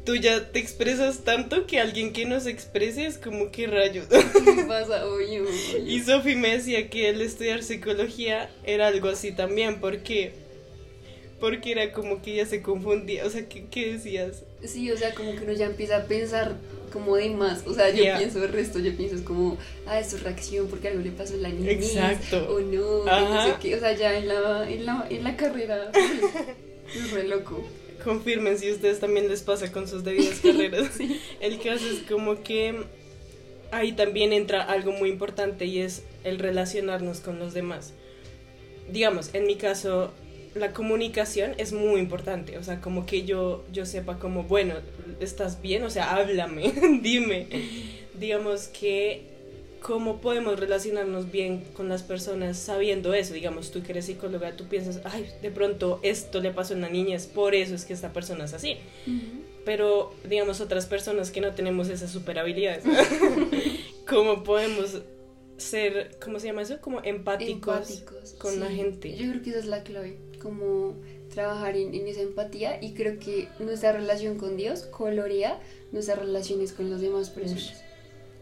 tú 0.03 0.15
ya 0.15 0.51
te 0.51 0.59
expresas 0.59 1.19
tanto 1.19 1.67
que 1.67 1.79
alguien 1.79 2.11
que 2.11 2.25
no 2.25 2.39
se 2.39 2.49
exprese 2.49 3.05
es 3.05 3.17
como 3.17 3.51
que 3.51 3.67
rayos. 3.67 4.07
¿Qué 4.07 4.63
pasa? 4.67 5.05
Oye, 5.07 5.41
oye. 5.41 5.79
Y 5.85 6.01
Sofi 6.01 6.35
me 6.35 6.57
decía 6.57 6.89
que 6.89 7.09
el 7.09 7.21
estudiar 7.21 7.63
psicología 7.63 8.49
era 8.63 8.87
algo 8.87 9.09
así 9.09 9.31
también, 9.31 9.79
porque 9.79 10.33
porque 11.39 11.71
era 11.71 11.91
como 11.91 12.21
que 12.21 12.33
ella 12.33 12.45
se 12.45 12.61
confundía, 12.61 13.25
o 13.25 13.29
sea, 13.29 13.49
¿qué, 13.49 13.65
qué 13.65 13.93
decías? 13.93 14.43
Sí, 14.63 14.91
o 14.91 14.97
sea, 14.97 15.15
como 15.15 15.31
que 15.31 15.39
uno 15.39 15.53
ya 15.53 15.65
empieza 15.65 15.97
a 15.97 16.05
pensar 16.05 16.55
como 16.91 17.15
de 17.15 17.29
más. 17.31 17.65
O 17.65 17.73
sea, 17.73 17.89
yo 17.89 18.03
pienso 18.17 18.43
el 18.43 18.51
resto, 18.51 18.79
yo 18.79 18.95
pienso 18.95 19.15
es 19.15 19.21
como, 19.21 19.57
ah, 19.87 19.99
es 19.99 20.21
reacción 20.21 20.67
porque 20.67 20.89
algo 20.89 21.01
le 21.01 21.11
pasó 21.11 21.33
en 21.33 21.43
la 21.43 21.49
niñez. 21.49 21.95
Exacto. 21.95 22.53
O 22.53 22.59
no, 22.59 23.03
que 23.05 23.09
Ajá. 23.09 23.21
no 23.29 23.45
sé 23.45 23.53
qué. 23.61 23.75
O 23.75 23.79
sea, 23.79 23.93
ya 23.93 24.17
en 24.17 24.27
la, 24.27 24.69
en 24.69 24.85
la, 24.85 25.07
en 25.09 25.23
la 25.23 25.35
carrera. 25.35 25.91
Es 26.93 27.11
re 27.11 27.23
loco. 27.23 27.63
Confirmen 28.03 28.57
si 28.57 28.69
a 28.69 28.73
ustedes 28.73 28.99
también 28.99 29.29
les 29.29 29.43
pasa 29.43 29.71
con 29.71 29.87
sus 29.87 30.03
debidas 30.03 30.39
carreras. 30.43 30.99
El 31.39 31.57
caso 31.59 31.85
es 31.87 31.99
como 32.09 32.43
que 32.43 32.83
ahí 33.71 33.93
también 33.93 34.33
entra 34.33 34.61
algo 34.61 34.91
muy 34.91 35.09
importante 35.09 35.65
y 35.65 35.79
es 35.79 36.03
el 36.25 36.37
relacionarnos 36.39 37.21
con 37.21 37.39
los 37.39 37.53
demás. 37.53 37.93
Digamos, 38.91 39.33
en 39.33 39.45
mi 39.47 39.55
caso, 39.55 40.11
la 40.55 40.73
comunicación 40.73 41.53
es 41.57 41.73
muy 41.73 41.99
importante, 41.99 42.57
o 42.57 42.63
sea, 42.63 42.81
como 42.81 43.05
que 43.05 43.23
yo, 43.23 43.63
yo 43.71 43.85
sepa 43.85 44.19
como, 44.19 44.43
bueno, 44.43 44.75
¿estás 45.19 45.61
bien? 45.61 45.83
O 45.83 45.89
sea, 45.89 46.15
háblame, 46.15 46.73
dime. 47.01 47.47
Digamos 48.19 48.67
que 48.67 49.23
cómo 49.81 50.21
podemos 50.21 50.59
relacionarnos 50.59 51.31
bien 51.31 51.63
con 51.73 51.89
las 51.89 52.03
personas 52.03 52.57
sabiendo 52.57 53.13
eso, 53.13 53.33
digamos, 53.33 53.71
tú 53.71 53.81
que 53.81 53.93
eres 53.93 54.05
psicóloga, 54.05 54.55
tú 54.55 54.65
piensas, 54.65 55.01
ay, 55.05 55.27
de 55.41 55.49
pronto 55.49 55.99
esto 56.03 56.39
le 56.39 56.51
pasó 56.51 56.75
a 56.75 56.77
una 56.77 56.89
niña, 56.89 57.15
es 57.15 57.25
por 57.25 57.55
eso 57.55 57.73
es 57.73 57.85
que 57.85 57.93
esta 57.93 58.13
persona 58.13 58.45
es 58.45 58.53
así 58.53 58.77
pero 59.65 60.13
digamos 60.27 60.61
otras 60.61 60.85
personas 60.85 61.31
que 61.31 61.41
no 61.41 61.53
tenemos 61.53 61.89
esas 61.89 62.11
super 62.11 62.39
habilidades 62.39 62.83
cómo 64.07 64.43
podemos 64.43 65.01
ser 65.57 66.17
cómo 66.23 66.39
se 66.39 66.47
llama 66.47 66.63
eso 66.63 66.79
como 66.81 67.01
empáticos, 67.03 67.91
Empáticos, 67.91 68.33
con 68.33 68.59
la 68.59 68.69
gente. 68.69 69.15
Yo 69.15 69.29
creo 69.29 69.41
que 69.43 69.51
esa 69.51 69.59
es 69.59 69.65
la 69.67 69.83
clave, 69.83 70.17
como 70.41 70.95
trabajar 71.33 71.75
en, 71.77 71.93
en 71.93 72.07
esa 72.07 72.21
empatía 72.21 72.79
y 72.83 72.93
creo 72.93 73.19
que 73.19 73.47
nuestra 73.59 73.91
relación 73.93 74.37
con 74.37 74.57
Dios 74.57 74.83
colorea 74.83 75.59
nuestras 75.91 76.19
relaciones 76.19 76.73
con 76.73 76.89
las 76.89 77.01
demás 77.01 77.29
personas. 77.29 77.83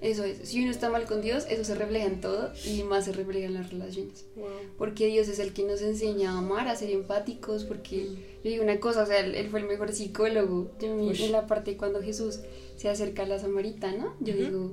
Eso 0.01 0.23
es, 0.23 0.47
si 0.47 0.61
uno 0.61 0.71
está 0.71 0.89
mal 0.89 1.03
con 1.05 1.21
Dios, 1.21 1.45
eso 1.49 1.65
se 1.65 1.75
refleja 1.75 2.05
en 2.05 2.21
todo 2.21 2.53
y 2.65 2.83
más 2.83 3.03
se 3.03 3.11
refleja 3.11 3.47
en 3.47 3.53
las 3.55 3.69
relaciones. 3.69 4.25
Wow. 4.37 4.47
Porque 4.77 5.07
Dios 5.07 5.27
es 5.27 5.39
el 5.39 5.51
que 5.51 5.63
nos 5.63 5.81
enseña 5.81 6.31
a 6.31 6.37
amar, 6.37 6.69
a 6.69 6.75
ser 6.77 6.89
empáticos, 6.91 7.65
porque 7.65 8.05
yo 8.41 8.49
digo 8.49 8.63
una 8.63 8.79
cosa, 8.79 9.03
o 9.03 9.05
sea, 9.05 9.19
él, 9.19 9.35
él 9.35 9.49
fue 9.49 9.59
el 9.59 9.65
mejor 9.67 9.91
psicólogo. 9.91 10.71
Yo 10.79 10.95
me- 10.95 11.11
en 11.11 11.31
la 11.33 11.47
parte 11.47 11.75
cuando 11.75 12.01
Jesús 12.01 12.39
se 12.77 12.87
acerca 12.87 13.23
a 13.23 13.27
la 13.27 13.39
samaritana, 13.39 14.15
yo 14.21 14.33
Ujú. 14.35 14.43
digo, 14.45 14.71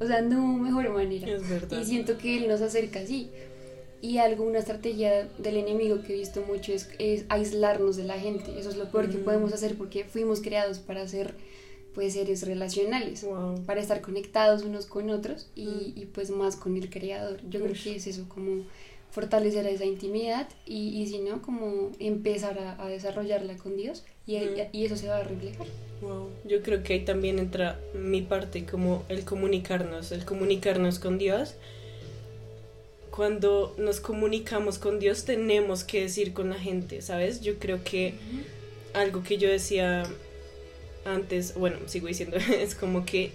o 0.00 0.06
sea, 0.06 0.20
no 0.22 0.56
mejor 0.58 0.88
manera. 0.90 1.26
es 1.34 1.48
verdad 1.50 1.80
Y 1.80 1.84
siento 1.84 2.16
que 2.16 2.36
él 2.38 2.46
nos 2.48 2.60
acerca 2.60 3.00
así. 3.00 3.30
Y 4.02 4.18
algo, 4.18 4.44
una 4.44 4.58
estrategia 4.58 5.28
del 5.38 5.56
enemigo 5.56 6.02
que 6.02 6.12
he 6.12 6.16
visto 6.18 6.42
mucho 6.42 6.72
es, 6.72 6.90
es 6.98 7.24
aislarnos 7.30 7.96
de 7.96 8.04
la 8.04 8.18
gente. 8.18 8.58
Eso 8.58 8.68
es 8.68 8.76
lo 8.76 8.90
peor 8.90 9.08
que 9.08 9.16
Mm. 9.18 9.24
podemos 9.24 9.52
hacer 9.54 9.76
porque 9.78 10.04
fuimos 10.04 10.40
creados 10.42 10.78
para 10.80 11.06
ser 11.08 11.34
pues 11.94 12.14
seres 12.14 12.46
relacionales, 12.46 13.22
wow 13.22 13.62
para 13.66 13.80
estar 13.82 14.00
conectados 14.00 14.62
unos 14.62 14.86
con 14.86 15.10
otros 15.10 15.48
y, 15.54 15.66
Mm. 15.66 15.92
y, 15.96 16.06
pues 16.06 16.30
más 16.30 16.56
con 16.56 16.76
el 16.76 16.88
creador. 16.90 17.40
Yo 17.50 17.60
creo 17.60 17.72
Ush. 17.72 17.84
que 17.84 17.96
es 17.96 18.06
eso, 18.06 18.26
como 18.28 18.64
fortalecer 19.10 19.66
esa 19.66 19.84
intimidad 19.84 20.48
y, 20.66 21.00
y 21.02 21.06
si 21.06 21.18
no, 21.18 21.42
como 21.42 21.90
empezar 21.98 22.58
a, 22.58 22.82
a 22.82 22.88
desarrollarla 22.88 23.56
con 23.58 23.76
Dios 23.76 24.04
y, 24.26 24.38
Mm. 24.38 24.56
y 24.72 24.84
eso 24.86 24.96
se 24.96 25.06
va 25.08 25.18
a 25.18 25.22
reflejar. 25.24 25.66
Wow. 26.00 26.30
Yo 26.46 26.62
creo 26.62 26.82
que 26.82 26.94
ahí 26.94 27.04
también 27.04 27.38
entra 27.38 27.78
mi 27.94 28.22
parte, 28.22 28.64
como 28.64 29.04
el 29.10 29.24
comunicarnos, 29.26 30.10
el 30.12 30.24
comunicarnos 30.24 30.98
con 30.98 31.18
Dios. 31.18 31.54
Cuando 33.12 33.74
nos 33.76 34.00
comunicamos 34.00 34.78
con 34.78 34.98
Dios 34.98 35.26
tenemos 35.26 35.84
que 35.84 36.00
decir 36.00 36.32
con 36.32 36.48
la 36.48 36.58
gente, 36.58 37.02
¿sabes? 37.02 37.42
Yo 37.42 37.58
creo 37.58 37.84
que 37.84 38.14
algo 38.94 39.22
que 39.22 39.36
yo 39.36 39.50
decía 39.50 40.04
antes, 41.04 41.54
bueno, 41.54 41.76
sigo 41.86 42.06
diciendo, 42.06 42.38
es 42.58 42.74
como 42.74 43.04
que 43.04 43.32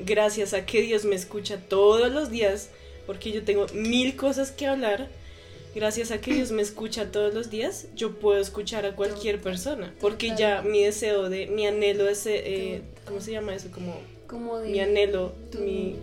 gracias 0.00 0.54
a 0.54 0.64
que 0.64 0.80
Dios 0.80 1.04
me 1.04 1.16
escucha 1.16 1.58
todos 1.58 2.10
los 2.10 2.30
días, 2.30 2.70
porque 3.06 3.30
yo 3.30 3.44
tengo 3.44 3.66
mil 3.74 4.16
cosas 4.16 4.50
que 4.50 4.66
hablar, 4.66 5.10
gracias 5.74 6.10
a 6.10 6.22
que 6.22 6.32
Dios 6.32 6.50
me 6.50 6.62
escucha 6.62 7.12
todos 7.12 7.34
los 7.34 7.50
días, 7.50 7.88
yo 7.94 8.18
puedo 8.18 8.40
escuchar 8.40 8.86
a 8.86 8.96
cualquier 8.96 9.38
persona, 9.38 9.94
porque 10.00 10.34
ya 10.34 10.62
mi 10.62 10.82
deseo 10.82 11.28
de, 11.28 11.46
mi 11.46 11.66
anhelo 11.66 12.08
ese, 12.08 12.76
eh. 12.76 12.82
¿cómo 13.06 13.20
se 13.20 13.32
llama 13.32 13.54
eso? 13.54 13.70
Como 13.70 14.00
Como 14.34 14.58
de 14.58 14.68
mi 14.70 14.80
anhelo, 14.80 15.32
tu, 15.52 15.60
mi... 15.60 15.94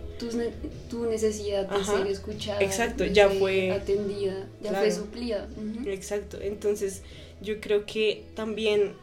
tu 0.88 1.04
necesidad 1.04 1.68
de 1.68 1.76
Ajá, 1.76 1.98
ser 1.98 2.06
escuchada, 2.06 2.62
exacto, 2.62 3.04
de 3.04 3.12
ya 3.12 3.28
ser 3.28 3.38
fue- 3.38 3.70
atendida, 3.72 4.48
ya 4.62 4.70
Claro. 4.70 4.86
fue 4.86 4.90
suplida. 4.90 5.48
Exacto, 5.84 6.38
entonces 6.40 7.02
yo 7.42 7.60
creo 7.60 7.84
que 7.84 8.24
también 8.34 8.94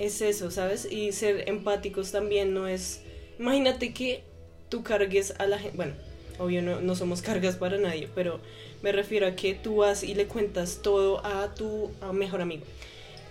es 0.00 0.20
eso, 0.20 0.50
¿sabes? 0.50 0.84
Y 0.90 1.12
ser 1.12 1.48
empáticos 1.48 2.10
también 2.10 2.54
no 2.54 2.66
es... 2.66 3.02
Imagínate 3.38 3.94
que 3.94 4.24
tú 4.68 4.82
cargues 4.82 5.34
a 5.38 5.46
la 5.46 5.60
gente, 5.60 5.76
bueno, 5.76 5.92
obvio 6.40 6.60
no, 6.60 6.80
no 6.80 6.96
somos 6.96 7.22
cargas 7.22 7.54
para 7.54 7.78
nadie, 7.78 8.08
pero 8.16 8.40
me 8.82 8.90
refiero 8.90 9.28
a 9.28 9.36
que 9.36 9.54
tú 9.54 9.76
vas 9.76 10.02
y 10.02 10.14
le 10.16 10.26
cuentas 10.26 10.80
todo 10.82 11.24
a 11.24 11.54
tu 11.54 11.92
a 12.00 12.12
mejor 12.12 12.40
amigo. 12.40 12.64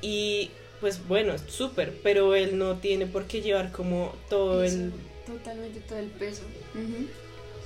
Y 0.01 0.49
pues 0.79 1.05
bueno, 1.09 1.33
súper, 1.49 1.91
pero 2.03 2.35
él 2.35 2.57
no 2.57 2.77
tiene 2.77 3.05
por 3.05 3.25
qué 3.25 3.41
llevar 3.41 3.73
como 3.73 4.13
todo 4.29 4.63
Eso, 4.63 4.77
el, 4.77 4.91
Totalmente 5.25 5.79
todo 5.81 5.99
el 5.99 6.07
peso. 6.07 6.43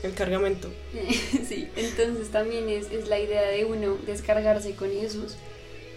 El 0.04 0.13
cargamento. 0.13 0.69
sí, 1.48 1.67
entonces 1.76 2.30
también 2.30 2.69
es, 2.69 2.91
es 2.91 3.08
la 3.08 3.19
idea 3.19 3.43
de 3.43 3.65
uno 3.65 3.98
descargarse 4.06 4.76
con 4.76 4.89
Jesús 4.91 5.36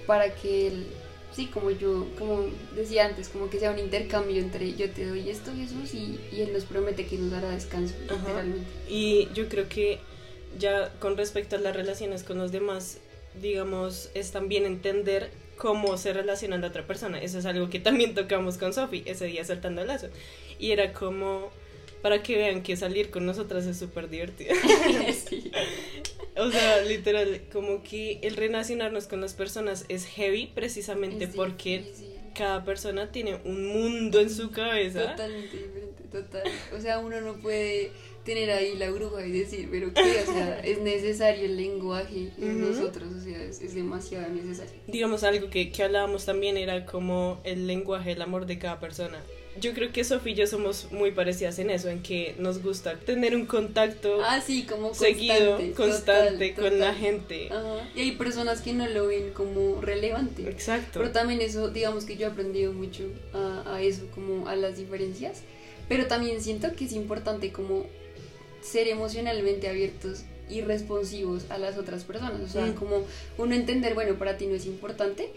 para 0.06 0.34
que 0.34 0.66
él, 0.66 0.86
sí, 1.34 1.46
como 1.46 1.70
yo, 1.70 2.08
como 2.18 2.46
decía 2.74 3.06
antes, 3.06 3.28
como 3.28 3.48
que 3.48 3.60
sea 3.60 3.70
un 3.70 3.78
intercambio 3.78 4.40
entre 4.40 4.74
yo 4.74 4.90
te 4.90 5.06
doy 5.06 5.30
esto, 5.30 5.52
Jesús, 5.54 5.94
y, 5.94 6.18
y 6.32 6.40
él 6.40 6.52
nos 6.52 6.64
promete 6.64 7.06
que 7.06 7.16
nos 7.16 7.30
dará 7.30 7.50
descanso, 7.50 7.94
Ajá. 8.06 8.16
literalmente. 8.16 8.66
Y 8.88 9.28
yo 9.34 9.48
creo 9.48 9.68
que 9.68 10.00
ya 10.58 10.92
con 10.98 11.16
respecto 11.16 11.56
a 11.56 11.60
las 11.60 11.74
relaciones 11.76 12.24
con 12.24 12.38
los 12.38 12.50
demás, 12.50 12.98
digamos, 13.40 14.10
es 14.14 14.32
también 14.32 14.66
entender 14.66 15.30
cómo 15.62 15.96
se 15.96 16.12
relaciona 16.12 16.58
la 16.58 16.66
otra 16.66 16.84
persona. 16.88 17.22
Eso 17.22 17.38
es 17.38 17.46
algo 17.46 17.70
que 17.70 17.78
también 17.78 18.14
tocamos 18.14 18.58
con 18.58 18.74
Sofi 18.74 19.04
ese 19.06 19.26
día 19.26 19.44
saltando 19.44 19.82
el 19.82 19.86
lazo. 19.86 20.08
Y 20.58 20.72
era 20.72 20.92
como, 20.92 21.52
para 22.02 22.20
que 22.20 22.36
vean 22.36 22.64
que 22.64 22.74
salir 22.74 23.10
con 23.10 23.24
nosotras 23.26 23.64
es 23.66 23.78
súper 23.78 24.10
divertido. 24.10 24.56
sí. 25.28 25.52
o 26.36 26.50
sea, 26.50 26.82
literal, 26.82 27.42
como 27.52 27.84
que 27.84 28.18
el 28.22 28.34
relacionarnos 28.34 29.06
con 29.06 29.20
las 29.20 29.34
personas 29.34 29.84
es 29.88 30.04
heavy 30.04 30.50
precisamente 30.52 31.26
Es 31.26 31.36
porque 31.36 31.78
difícil, 31.78 32.08
cada 32.34 32.64
persona 32.64 33.12
tiene 33.12 33.38
un 33.44 33.68
mundo 33.68 34.18
en 34.18 34.30
su 34.30 34.50
cabeza. 34.50 35.12
Totalmente 35.12 35.58
diferente. 35.58 36.02
total. 36.10 36.42
O 36.76 36.80
sea, 36.80 36.98
uno 36.98 37.20
no 37.20 37.34
puede 37.34 37.92
tener 38.24 38.50
ahí 38.50 38.76
la 38.76 38.90
bruja 38.90 39.26
y 39.26 39.32
decir, 39.32 39.68
pero 39.70 39.92
qué, 39.92 40.00
o 40.28 40.32
sea, 40.32 40.60
es 40.64 40.78
necesario 40.80 41.44
el 41.44 41.56
lenguaje 41.56 42.30
en 42.40 42.62
Ujú. 42.62 42.70
nosotros, 42.72 43.08
o 43.18 43.20
sea, 43.20 43.42
es, 43.42 43.60
es 43.60 43.74
demasiado 43.74 44.28
necesario. 44.32 44.72
digamos 44.86 45.24
algo 45.24 45.50
que, 45.50 45.70
que 45.72 45.82
hablábamos 45.82 46.24
también 46.24 46.56
era 46.56 46.86
como 46.86 47.40
el 47.44 47.66
lenguaje, 47.66 48.12
el 48.12 48.22
amor 48.22 48.46
de 48.46 48.58
cada 48.58 48.78
persona. 48.80 49.20
Yo 49.60 49.74
creo 49.74 49.92
que 49.92 50.02
Sofía 50.02 50.32
y 50.32 50.36
yo 50.36 50.46
somos 50.46 50.90
muy 50.92 51.10
parecidas 51.10 51.58
en 51.58 51.68
eso, 51.68 51.90
en 51.90 52.02
que 52.02 52.34
nos 52.38 52.62
gusta 52.62 52.96
tener 52.98 53.36
un 53.36 53.44
contacto 53.44 54.22
Ah, 54.24 54.40
sí, 54.40 54.62
como 54.64 54.94
seguido, 54.94 55.58
constante, 55.58 55.72
constante 55.74 56.48
total, 56.52 56.70
con 56.70 56.78
la 56.80 56.86
total. 56.86 56.96
gente. 56.96 57.48
Ajá. 57.50 57.90
Y 57.94 58.00
hay 58.00 58.12
personas 58.12 58.62
que 58.62 58.72
no 58.72 58.88
lo 58.88 59.08
ven 59.08 59.30
como 59.34 59.82
relevante. 59.82 60.48
Exacto. 60.48 61.00
Pero 61.00 61.10
también 61.12 61.42
eso, 61.42 61.68
digamos 61.68 62.06
que 62.06 62.16
yo 62.16 62.28
he 62.28 62.30
aprendido 62.30 62.72
mucho 62.72 63.04
a, 63.34 63.74
a 63.74 63.82
eso, 63.82 64.06
como 64.14 64.48
a 64.48 64.56
las 64.56 64.78
diferencias. 64.78 65.42
Pero 65.86 66.06
también 66.06 66.40
siento 66.40 66.74
que 66.74 66.86
es 66.86 66.92
importante 66.92 67.52
como 67.52 67.84
ser 68.62 68.88
emocionalmente 68.88 69.68
abiertos 69.68 70.22
y 70.48 70.60
responsivos 70.62 71.44
a 71.50 71.58
las 71.58 71.78
otras 71.78 72.04
personas. 72.04 72.40
O 72.40 72.48
sea, 72.48 72.66
Mm. 72.66 72.74
como 72.74 73.04
uno 73.38 73.54
entender, 73.54 73.94
bueno, 73.94 74.14
para 74.14 74.36
ti 74.36 74.46
no 74.46 74.54
es 74.54 74.66
importante, 74.66 75.30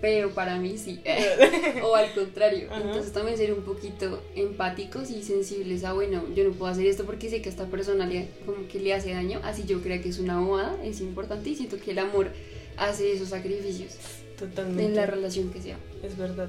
pero 0.00 0.30
para 0.30 0.56
mí 0.58 0.78
sí. 0.78 1.00
o 1.82 1.94
al 1.96 2.12
contrario. 2.14 2.68
Ajá. 2.70 2.80
Entonces 2.82 3.12
también 3.12 3.36
ser 3.36 3.52
un 3.52 3.62
poquito 3.62 4.22
empáticos 4.36 5.10
y 5.10 5.22
sensibles 5.22 5.84
a, 5.84 5.92
bueno, 5.92 6.24
yo 6.34 6.44
no 6.44 6.52
puedo 6.52 6.70
hacer 6.70 6.86
esto 6.86 7.04
porque 7.04 7.28
sé 7.30 7.42
que 7.42 7.48
a 7.48 7.52
esta 7.52 7.66
persona 7.66 8.06
le, 8.06 8.28
como 8.46 8.68
que 8.68 8.78
le 8.80 8.94
hace 8.94 9.12
daño. 9.12 9.40
Así 9.42 9.64
yo 9.66 9.80
creo 9.82 10.00
que 10.00 10.08
es 10.08 10.18
una 10.18 10.40
bobada, 10.40 10.76
es 10.84 11.00
importante 11.00 11.50
y 11.50 11.56
siento 11.56 11.78
que 11.78 11.90
el 11.90 11.98
amor 11.98 12.28
hace 12.76 13.12
esos 13.12 13.30
sacrificios 13.30 13.96
Totalmente. 14.38 14.84
en 14.84 14.94
la 14.96 15.04
relación 15.06 15.50
que 15.52 15.60
sea. 15.60 15.76
Es 16.02 16.16
verdad. 16.16 16.48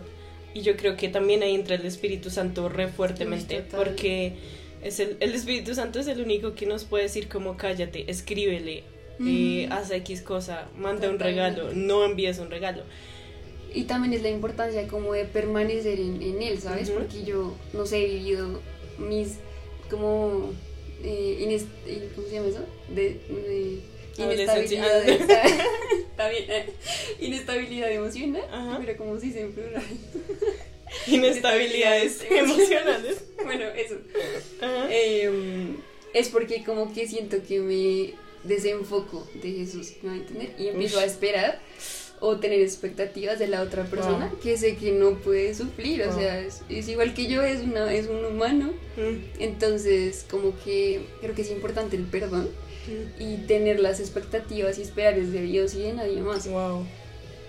Y 0.53 0.61
yo 0.61 0.77
creo 0.77 0.95
que 0.95 1.09
también 1.09 1.41
ahí 1.43 1.53
entra 1.55 1.75
el 1.75 1.85
Espíritu 1.85 2.29
Santo 2.29 2.69
re 2.69 2.87
fuertemente, 2.87 3.63
porque 3.71 4.33
es 4.81 4.99
el, 4.99 5.17
el 5.19 5.33
Espíritu 5.33 5.75
Santo 5.75 5.99
es 5.99 6.07
el 6.07 6.21
único 6.21 6.55
que 6.55 6.65
nos 6.65 6.83
puede 6.83 7.03
decir 7.03 7.27
como 7.27 7.57
cállate, 7.57 8.09
escríbele, 8.09 8.83
eh, 9.25 9.67
haz 9.69 9.91
X 9.91 10.21
cosa, 10.21 10.69
manda 10.77 11.09
un 11.09 11.19
regalo, 11.19 11.73
no 11.73 12.05
envíes 12.05 12.39
un 12.39 12.49
regalo. 12.49 12.83
Y 13.73 13.83
también 13.83 14.13
es 14.13 14.23
la 14.23 14.29
importancia 14.29 14.87
como 14.87 15.13
de 15.13 15.25
permanecer 15.25 15.99
en, 15.99 16.21
en 16.21 16.41
él, 16.41 16.59
¿sabes? 16.59 16.89
Porque 16.89 17.23
yo, 17.23 17.55
no 17.73 17.85
sé, 17.85 18.03
he 18.03 18.07
vivido 18.07 18.61
mis, 18.97 19.35
como, 19.89 20.51
eh, 21.03 21.59
¿cómo 22.15 22.27
se 22.27 22.33
llama 22.33 22.47
eso? 22.47 22.65
De, 22.89 23.19
inestabilidad, 24.17 25.07
está 25.09 26.29
bien, 26.29 26.45
eh, 26.49 26.73
inestabilidad 27.19 27.91
emocional, 27.91 28.43
Ajá. 28.51 28.79
pero 28.83 28.97
como 28.97 29.19
se 29.19 29.27
dice 29.27 29.41
en 29.41 29.53
plural. 29.53 29.83
Inestabilidades 31.07 32.23
emocionales. 32.29 33.23
bueno, 33.43 33.65
eso. 33.75 33.95
Eh, 34.89 35.75
es 36.13 36.29
porque 36.29 36.63
como 36.63 36.93
que 36.93 37.07
siento 37.07 37.37
que 37.47 37.59
me 37.59 38.13
desenfoco 38.43 39.27
de 39.41 39.51
Jesús, 39.51 39.93
¿me 40.01 40.09
va 40.09 40.15
a 40.15 40.17
entender? 40.17 40.49
Y 40.57 40.67
empiezo 40.69 40.99
a 40.99 41.05
esperar 41.05 41.59
o 42.21 42.37
tener 42.37 42.59
expectativas 42.61 43.39
de 43.39 43.47
la 43.47 43.61
otra 43.61 43.85
persona 43.85 44.27
Wow. 44.29 44.39
que 44.39 44.57
sé 44.57 44.75
que 44.75 44.91
no 44.91 45.13
puede 45.19 45.53
suplir, 45.55 46.01
o 46.03 46.07
Wow. 46.07 46.19
sea, 46.19 46.41
es, 46.41 46.61
es 46.69 46.87
igual 46.89 47.13
que 47.13 47.27
yo, 47.27 47.43
es, 47.43 47.61
una, 47.61 47.93
es 47.93 48.07
un 48.07 48.25
humano, 48.25 48.73
Mm, 48.97 49.41
entonces 49.41 50.25
como 50.29 50.53
que 50.65 50.99
creo 51.21 51.33
que 51.33 51.43
es 51.43 51.51
importante 51.51 51.95
el 51.95 52.03
perdón 52.03 52.49
mm. 52.87 53.21
y 53.23 53.37
tener 53.47 53.79
las 53.79 54.01
expectativas 54.01 54.77
y 54.77 54.81
esperar 54.81 55.17
es 55.17 55.31
de 55.31 55.41
Dios 55.43 55.73
y 55.75 55.83
de 55.83 55.93
nadie 55.93 56.19
más. 56.21 56.47
Wow. 56.49 56.85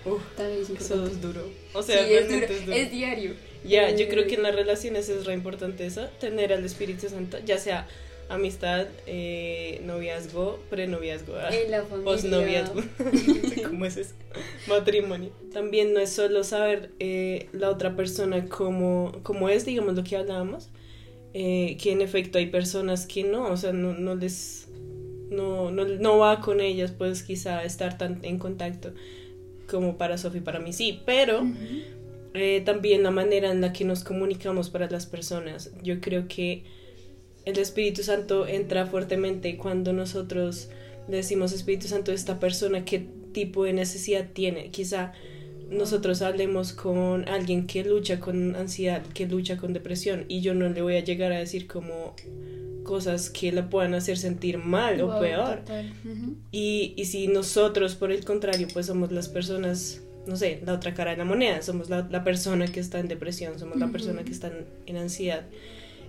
Uf, 0.03 0.21
También 0.35 0.61
es 0.61 0.69
eso 0.79 1.05
importante. 1.05 1.11
es 1.11 1.21
duro. 1.21 1.55
O 1.73 1.81
Sí, 1.81 1.83
sea, 1.83 2.07
es, 2.07 2.27
realmente 2.27 2.27
duro, 2.27 2.47
es 2.53 2.65
duro. 2.65 2.77
es 2.77 2.91
diario. 2.91 3.35
Ya, 3.63 3.91
yo 3.91 4.07
Eh, 4.07 4.09
creo 4.09 4.25
que 4.27 4.35
en 4.35 4.43
las 4.43 4.55
relaciones 4.55 5.09
es 5.09 5.25
re 5.25 5.33
importante 5.33 5.85
eso, 5.85 6.09
tener 6.19 6.51
al 6.53 6.65
Espíritu 6.65 7.07
Santo, 7.09 7.37
ya 7.45 7.57
sea 7.59 7.87
amistad, 8.27 8.87
eh, 9.05 9.81
noviazgo, 9.83 10.65
prenoviazgo, 10.69 11.35
ah, 11.37 11.59
posnoviazgo, 12.03 12.81
cómo 13.69 13.85
es 13.85 13.97
eso, 13.97 14.15
matrimonio. 14.65 15.31
También 15.53 15.93
no 15.93 15.99
es 15.99 16.11
solo 16.13 16.43
saber 16.43 16.91
eh, 16.99 17.49
la 17.51 17.69
otra 17.69 17.95
persona 17.95 18.47
cómo, 18.47 19.11
cómo 19.23 19.49
es, 19.49 19.65
digamos 19.65 19.95
lo 19.95 20.03
que 20.03 20.15
hablábamos, 20.17 20.69
eh, 21.33 21.77
que 21.81 21.91
en 21.91 22.01
efecto 22.01 22.37
hay 22.37 22.47
personas 22.47 23.05
que 23.05 23.23
no, 23.23 23.51
o 23.51 23.57
sea, 23.57 23.73
no, 23.73 23.93
no 23.93 24.15
les, 24.15 24.69
no, 25.29 25.71
no, 25.71 25.85
no 25.85 26.17
va 26.19 26.41
con 26.41 26.59
ellas, 26.61 26.91
pues 26.91 27.23
quizá 27.23 27.63
estar 27.63 27.97
tan 27.97 28.19
en 28.23 28.39
contacto 28.39 28.93
como 29.71 29.97
para 29.97 30.17
Sophie 30.17 30.41
para 30.41 30.59
mí 30.59 30.73
sí, 30.73 31.01
pero 31.05 31.47
eh, 32.33 32.61
también 32.65 33.03
la 33.03 33.11
manera 33.11 33.49
en 33.49 33.61
la 33.61 33.71
que 33.71 33.85
nos 33.85 34.03
comunicamos 34.03 34.69
para 34.69 34.89
las 34.89 35.05
personas. 35.05 35.71
Yo 35.81 36.01
creo 36.01 36.27
que 36.27 36.63
el 37.45 37.57
Espíritu 37.57 38.03
Santo 38.03 38.45
entra 38.47 38.85
fuertemente 38.85 39.55
cuando 39.57 39.93
nosotros 39.93 40.69
le 41.07 41.17
decimos 41.17 41.53
Espíritu 41.53 41.87
Santo, 41.87 42.11
esta 42.11 42.39
persona 42.39 42.85
qué 42.85 43.07
tipo 43.31 43.63
de 43.63 43.73
necesidad 43.73 44.27
tiene. 44.33 44.69
Quizá 44.69 45.13
nosotros 45.69 46.21
hablemos 46.21 46.73
con 46.73 47.27
alguien 47.29 47.65
que 47.65 47.83
lucha 47.85 48.19
con 48.19 48.55
ansiedad, 48.57 49.03
que 49.13 49.25
lucha 49.25 49.57
con 49.57 49.71
depresión 49.71 50.25
y 50.27 50.41
yo 50.41 50.53
no 50.53 50.67
le 50.69 50.81
voy 50.81 50.97
a 50.97 51.03
llegar 51.03 51.31
a 51.31 51.39
decir 51.39 51.65
como 51.65 52.13
cosas 52.83 53.29
que 53.29 53.51
la 53.51 53.69
puedan 53.69 53.93
hacer 53.93 54.17
sentir 54.17 54.57
mal 54.57 55.01
o 55.01 55.19
peor. 55.19 55.61
Y, 56.51 56.93
y 56.97 57.05
si 57.05 57.27
nosotros, 57.27 57.95
por 57.95 58.11
el 58.11 58.23
contrario, 58.25 58.67
pues 58.73 58.87
somos 58.87 59.11
las 59.11 59.29
personas, 59.29 60.01
no 60.27 60.35
sé, 60.35 60.61
la 60.65 60.73
otra 60.73 60.93
cara 60.93 61.11
de 61.11 61.17
la 61.17 61.25
moneda, 61.25 61.61
somos 61.61 61.89
la, 61.89 62.07
la 62.09 62.23
persona 62.23 62.67
que 62.67 62.79
está 62.79 62.99
en 62.99 63.07
depresión, 63.07 63.59
somos 63.59 63.77
la 63.77 63.87
persona 63.89 64.23
que 64.23 64.31
está 64.31 64.47
en, 64.47 64.65
en 64.85 64.97
ansiedad, 64.97 65.45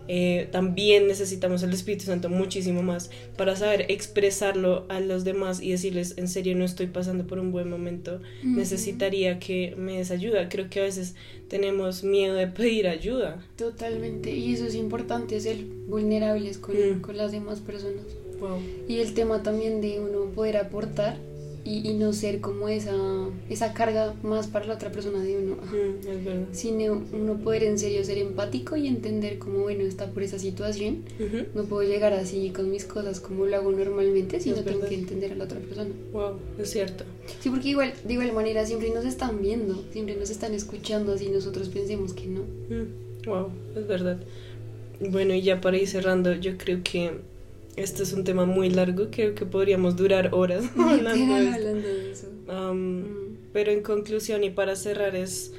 eh, 0.08 0.48
también 0.50 1.06
necesitamos 1.06 1.62
el 1.62 1.72
Espíritu 1.72 2.04
Santo 2.04 2.28
muchísimo 2.28 2.82
más 2.82 3.10
para 3.36 3.56
saber 3.56 3.86
expresarlo 3.88 4.84
a 4.88 5.00
los 5.00 5.24
demás 5.24 5.60
y 5.62 5.70
decirles, 5.70 6.14
en 6.16 6.28
serio, 6.28 6.54
no 6.56 6.64
estoy 6.64 6.86
pasando 6.86 7.26
por 7.26 7.38
un 7.38 7.52
buen 7.52 7.68
momento, 7.70 8.20
Ujú. 8.40 8.48
necesitaría 8.56 9.38
que 9.38 9.74
me 9.76 9.98
des 9.98 10.10
ayuda. 10.10 10.48
Creo 10.48 10.68
que 10.70 10.80
a 10.80 10.84
veces 10.84 11.14
tenemos 11.48 12.02
miedo 12.04 12.34
de 12.34 12.46
pedir 12.46 12.88
ayuda. 12.88 13.44
Totalmente, 13.56 14.34
y 14.34 14.52
eso 14.54 14.66
es 14.66 14.74
importante, 14.74 15.38
ser 15.40 15.58
vulnerables 15.86 16.58
con, 16.58 16.74
Mm. 16.76 17.00
con 17.00 17.16
las 17.16 17.32
demás 17.32 17.60
personas. 17.60 18.04
Wow. 18.40 18.58
Y 18.88 18.96
el 18.98 19.14
tema 19.14 19.42
también 19.42 19.80
de 19.80 20.00
uno 20.00 20.24
poder 20.34 20.56
aportar 20.56 21.16
y, 21.64 21.88
y 21.88 21.94
no 21.94 22.12
ser 22.12 22.40
como 22.40 22.68
esa, 22.68 22.92
esa 23.48 23.72
carga 23.72 24.14
más 24.22 24.48
para 24.48 24.66
la 24.66 24.74
otra 24.74 24.90
persona 24.90 25.22
de 25.22 25.36
uno. 25.38 25.56
Mm, 25.56 26.08
es 26.08 26.24
verdad. 26.24 26.46
Sino 26.52 27.02
uno 27.12 27.36
poder 27.38 27.62
en 27.64 27.78
serio 27.78 28.04
ser 28.04 28.18
empático 28.18 28.76
y 28.76 28.88
entender 28.88 29.38
cómo, 29.38 29.60
bueno, 29.60 29.84
está 29.84 30.10
por 30.10 30.22
esa 30.24 30.38
situación. 30.38 31.04
Ujú. 31.20 31.46
No 31.54 31.64
puedo 31.64 31.88
llegar 31.88 32.12
así 32.12 32.50
con 32.50 32.70
mis 32.70 32.84
cosas 32.84 33.20
como 33.20 33.46
lo 33.46 33.56
hago 33.56 33.70
normalmente, 33.70 34.40
sino 34.40 34.56
Es 34.56 34.64
tengo 34.64 34.78
verdad. 34.78 34.88
que 34.90 34.94
entender 34.96 35.32
a 35.32 35.36
la 35.36 35.44
otra 35.44 35.60
persona. 35.60 35.90
Wow, 36.12 36.38
es 36.58 36.70
cierto. 36.70 37.04
Sí, 37.40 37.48
porque 37.50 37.68
igual, 37.68 37.92
de 38.04 38.12
igual 38.12 38.32
manera 38.32 38.66
siempre 38.66 38.90
nos 38.90 39.04
están 39.04 39.40
viendo, 39.40 39.84
siempre 39.92 40.16
nos 40.16 40.30
están 40.30 40.54
escuchando, 40.54 41.12
así 41.12 41.28
nosotros 41.28 41.68
pensemos 41.68 42.12
que 42.12 42.26
no. 42.26 42.40
Mm, 42.40 43.02
Wow, 43.26 43.50
es 43.76 43.86
verdad. 43.86 44.18
Bueno, 45.10 45.32
y 45.34 45.42
ya 45.42 45.60
para 45.60 45.76
ir 45.78 45.86
cerrando, 45.86 46.34
yo 46.34 46.58
creo 46.58 46.80
que 46.82 47.12
este 47.76 48.02
es 48.02 48.12
un 48.12 48.24
tema 48.24 48.44
muy 48.44 48.70
largo, 48.70 49.08
creo 49.10 49.34
que 49.34 49.46
podríamos 49.46 49.96
durar 49.96 50.30
horas 50.32 50.64
hablando 50.78 51.34
de 51.34 51.40
esto. 51.42 51.56
hablando 51.56 51.88
de 51.88 52.12
eso. 52.12 52.26
Mm. 52.46 53.02
pero 53.52 53.70
en 53.72 53.82
conclusión 53.82 54.44
y 54.44 54.50
para 54.50 54.76
cerrar 54.76 55.16
es, 55.16 55.52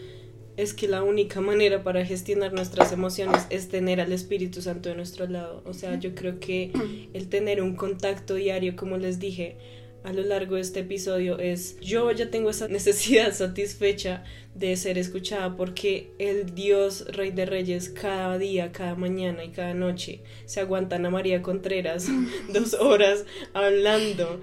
es 0.57 0.73
que 0.73 0.87
la 0.87 1.01
única 1.01 1.41
manera 1.41 1.83
para 1.83 2.05
gestionar 2.05 2.53
nuestras 2.53 2.91
emociones 2.91 3.47
es 3.49 3.69
tener 3.69 3.99
al 3.99 4.11
Espíritu 4.11 4.61
Santo 4.61 4.89
de 4.89 4.95
nuestro 4.95 5.27
lado. 5.27 5.63
O 5.65 5.73
sea, 5.73 5.99
yo 5.99 6.13
creo 6.13 6.39
que 6.39 6.71
el 7.13 7.29
tener 7.29 7.61
un 7.61 7.75
contacto 7.75 8.35
diario, 8.35 8.75
como 8.75 8.97
les 8.97 9.19
dije 9.19 9.57
a 10.03 10.13
lo 10.13 10.23
largo 10.23 10.55
de 10.55 10.61
este 10.61 10.81
episodio, 10.81 11.39
es 11.39 11.79
yo 11.79 12.11
ya 12.11 12.29
tengo 12.29 12.49
esa 12.49 12.67
necesidad 12.69 13.33
satisfecha 13.33 14.23
de 14.55 14.75
ser 14.75 14.97
escuchada 14.97 15.55
porque 15.55 16.11
el 16.19 16.53
Dios 16.53 17.05
Rey 17.07 17.31
de 17.31 17.45
Reyes 17.45 17.89
cada 17.89 18.37
día, 18.37 18.71
cada 18.71 18.95
mañana 18.95 19.43
y 19.43 19.49
cada 19.49 19.73
noche 19.73 20.21
se 20.45 20.59
aguanta 20.59 20.97
Ana 20.97 21.09
María 21.09 21.41
Contreras 21.41 22.07
dos 22.53 22.73
horas 22.75 23.25
hablando. 23.53 24.39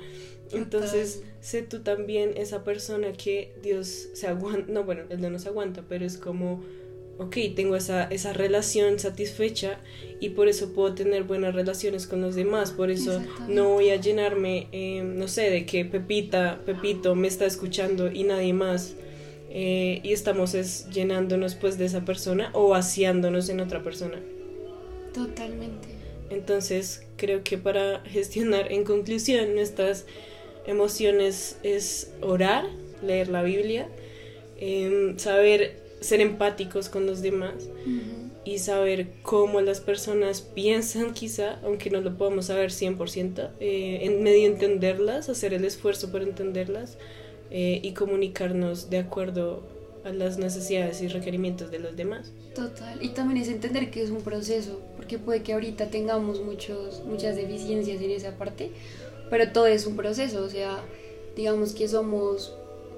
Entonces, 0.52 1.22
sé 1.40 1.62
tú 1.62 1.80
también 1.80 2.32
esa 2.36 2.64
persona 2.64 3.12
que 3.12 3.52
Dios 3.62 4.08
se 4.14 4.26
aguanta, 4.26 4.72
no, 4.72 4.82
bueno, 4.82 5.04
Él 5.08 5.20
no 5.20 5.30
nos 5.30 5.46
aguanta, 5.46 5.84
pero 5.88 6.04
es 6.04 6.16
como, 6.16 6.64
ok, 7.20 7.37
tengo 7.54 7.76
esa, 7.76 8.04
esa 8.04 8.33
relación 8.33 8.98
satisfecha 8.98 9.80
y 10.20 10.30
por 10.30 10.48
eso 10.48 10.72
puedo 10.72 10.94
tener 10.94 11.24
buenas 11.24 11.54
relaciones 11.54 12.06
con 12.06 12.20
los 12.22 12.35
demás, 12.35 12.72
por 12.72 12.90
eso 12.90 13.22
no 13.46 13.68
voy 13.70 13.90
a 13.90 13.96
llenarme, 13.96 14.68
eh, 14.72 15.02
no 15.04 15.28
sé, 15.28 15.50
de 15.50 15.66
que 15.66 15.85
Pepita, 15.85 16.62
Pepito 16.64 17.14
me 17.14 17.28
está 17.28 17.46
escuchando 17.46 18.11
y 18.12 18.24
nadie 18.24 18.52
más. 18.54 18.96
eh, 19.50 20.00
y 20.04 20.12
estamos 20.12 20.54
es 20.54 20.88
llenándonos 20.90 21.56
pues 21.56 21.76
de 21.78 21.87
esa 21.87 22.04
persona 22.04 22.50
o 22.54 22.68
vaciándonos 22.68 23.48
en 23.50 23.61
otra 23.61 23.83
persona. 23.83 24.24
Totalmente. 25.12 26.00
Entonces, 26.30 27.09
creo 27.16 27.42
que 27.44 27.59
para 27.59 28.02
gestionar, 28.04 28.70
en 28.72 28.85
conclusión, 28.85 29.54
nuestras 29.54 30.06
emociones 30.64 31.59
es 31.62 32.14
orar, 32.20 32.66
leer 33.00 33.28
la 33.28 33.42
Biblia, 33.42 33.92
em, 34.56 35.18
saber 35.18 35.89
ser 36.00 36.20
empáticos 36.20 36.88
con 36.88 37.06
los 37.06 37.22
demás 37.22 37.54
Ujú. 37.82 38.30
y 38.44 38.58
saber 38.58 39.08
cómo 39.22 39.60
las 39.60 39.80
personas 39.80 40.40
piensan 40.40 41.12
quizá, 41.12 41.58
aunque 41.62 41.90
no 41.90 42.00
lo 42.00 42.16
podamos 42.16 42.46
saber 42.46 42.70
100%, 42.70 43.50
eh, 43.60 43.98
en 44.02 44.22
medio 44.22 44.40
de 44.48 44.54
entenderlas, 44.54 45.28
hacer 45.28 45.54
el 45.54 45.64
esfuerzo 45.64 46.10
por 46.10 46.22
entenderlas 46.22 46.96
eh, 47.50 47.80
y 47.82 47.92
comunicarnos 47.92 48.90
de 48.90 48.98
acuerdo 48.98 49.62
a 50.04 50.10
las 50.10 50.38
necesidades 50.38 51.02
y 51.02 51.08
requerimientos 51.08 51.70
de 51.70 51.78
los 51.78 51.96
demás. 51.96 52.32
Total, 52.54 52.98
y 53.02 53.10
también 53.10 53.42
es 53.42 53.48
entender 53.48 53.90
que 53.90 54.02
es 54.02 54.10
un 54.10 54.22
proceso, 54.22 54.80
porque 54.96 55.18
puede 55.18 55.42
que 55.42 55.52
ahorita 55.52 55.90
tengamos 55.90 56.42
muchos, 56.42 57.02
muchas 57.04 57.36
deficiencias 57.36 58.00
en 58.00 58.10
esa 58.10 58.36
parte, 58.38 58.70
pero 59.28 59.52
todo 59.52 59.66
es 59.66 59.86
un 59.86 59.96
proceso, 59.96 60.42
o 60.42 60.48
sea, 60.48 60.80
digamos 61.36 61.74
que 61.74 61.86
somos 61.86 62.54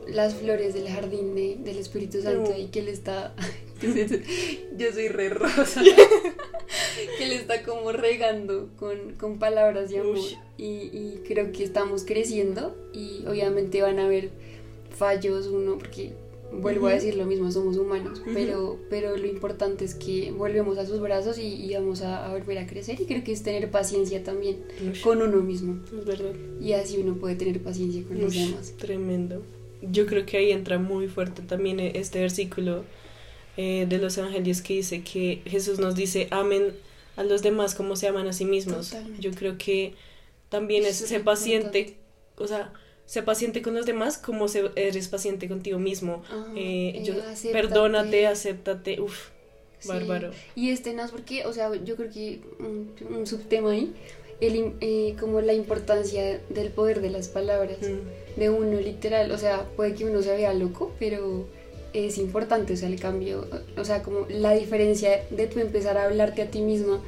las 0.09 0.35
flores 0.35 0.75
del 0.75 0.89
jardín 0.89 1.35
de, 1.35 1.57
del 1.57 1.79
Espíritu 1.79 2.23
Santo 2.23 2.55
y 2.57 2.67
que 2.67 2.81
Él 2.81 2.89
está, 2.89 3.35
yo 3.83 4.93
soy 4.93 5.09
re 5.09 5.29
rosa, 5.29 5.83
que 7.19 7.25
Él 7.25 7.33
está 7.33 7.63
como 7.63 7.93
regando 7.93 8.71
con, 8.79 9.15
con 9.15 9.39
palabras 9.39 9.91
de 9.91 9.99
amor 9.99 10.19
y, 10.57 10.65
y 10.65 11.23
creo 11.27 11.53
que 11.53 11.65
estamos 11.65 12.05
creciendo 12.05 12.77
y 12.93 13.25
obviamente 13.27 13.83
van 13.83 13.99
a 13.99 14.07
haber 14.07 14.31
fallos, 14.97 15.47
uno, 15.47 15.79
porque 15.79 16.13
vuelvo 16.61 16.87
a 16.87 16.93
decir 16.93 17.15
lo 17.17 17.25
mismo, 17.25 17.51
somos 17.51 17.77
humanos, 17.77 18.23
pero, 18.35 18.79
pero 18.91 19.17
lo 19.17 19.27
importante 19.27 19.85
es 19.85 19.95
que 19.95 20.33
volvemos 20.33 20.79
a 20.79 20.87
sus 20.87 21.01
brazos 21.01 21.39
y, 21.39 21.73
vamos 21.75 22.03
a, 22.03 22.31
volver 22.31 22.59
a 22.59 22.67
crecer 22.67 23.01
y 23.01 23.07
creo 23.07 23.25
que 23.25 23.33
es 23.33 23.43
tener 23.43 23.71
paciencia 23.71 24.23
también 24.23 24.59
con 25.03 25.23
uno 25.23 25.39
mismo. 25.43 25.81
Es 25.97 26.05
verdad. 26.05 26.33
Y 26.61 26.73
así 26.73 26.99
uno 26.99 27.15
puede 27.17 27.37
tener 27.37 27.63
paciencia 27.63 28.03
con 28.05 28.21
los 28.21 28.35
demás. 28.35 28.75
Tremendo. 28.79 29.43
Yo 29.83 30.07
creo 30.07 30.25
que 30.25 30.37
ahí 30.37 30.53
entra 30.53 30.79
muy 30.79 31.09
fuerte 31.09 31.43
también 31.43 31.81
este 31.81 32.21
versículo 32.21 32.85
eh, 33.57 33.87
de 33.89 33.99
los 33.99 34.17
evangelios 34.17 34.63
que 34.63 34.75
dice 34.75 35.03
que 35.03 35.43
Jesús 35.45 35.79
nos 35.79 35.95
dice, 35.95 36.29
amen 36.31 36.73
a 37.17 37.25
los 37.25 37.43
demás 37.43 37.75
como 37.75 37.97
se 37.97 38.09
aman 38.09 38.27
a 38.27 38.33
sí 38.33 38.45
mismos. 38.45 38.95
Yo 39.19 39.33
creo 39.33 39.59
que 39.59 39.95
también 40.49 40.85
es 40.85 40.97
ser 40.97 41.23
paciente, 41.25 41.97
o 42.37 42.47
sea, 42.47 42.73
sé 43.07 43.23
paciente 43.23 43.63
con 43.63 43.75
los 43.75 43.87
demás 43.87 44.19
como 44.19 44.47
eres 44.77 45.09
paciente 45.09 45.49
contigo 45.49 45.79
mismo. 45.79 46.23
Eh, 46.57 46.95
eh, 46.97 47.03
yo, 47.05 47.15
perdónate, 47.53 48.27
acéptate, 48.27 49.01
uff, 49.01 49.29
bárbaro. 49.85 50.31
Y 50.55 50.71
este 50.71 50.95
no 50.95 51.07
porque, 51.09 51.45
o 51.45 51.53
sea, 51.53 51.71
yo 51.85 51.97
creo 51.97 52.11
que 52.11 52.41
un, 52.59 53.27
subtema 53.27 53.73
ahí, 53.73 53.93
el, 54.43 54.75
eh, 54.81 55.15
como 55.19 55.41
la 55.41 55.53
importancia 55.55 56.41
del 56.49 56.71
poder 56.71 57.01
de 57.01 57.11
las 57.11 57.29
palabras, 57.29 57.79
mm. 57.81 58.39
de 58.39 58.51
uno 58.51 58.81
literal, 58.81 59.31
o 59.31 59.39
sea, 59.39 59.67
puede 59.77 59.95
que 59.95 60.05
uno 60.05 60.23
se 60.23 60.37
vea 60.37 60.53
loco, 60.53 60.93
pero 60.99 61.47
es 61.93 62.19
importante, 62.19 62.75
o 62.75 62.77
sea, 62.77 62.89
el 62.89 63.01
cambio, 63.01 63.47
o 63.77 63.85
sea, 63.85 64.03
como 64.03 64.27
la 64.29 64.53
diferencia 64.53 65.25
de 65.31 65.47
tú 65.47 65.61
empezar 65.61 65.97
a 65.99 66.05
hablarte 66.05 66.43
a 66.43 66.51
ti 66.51 66.61
misma 66.61 67.01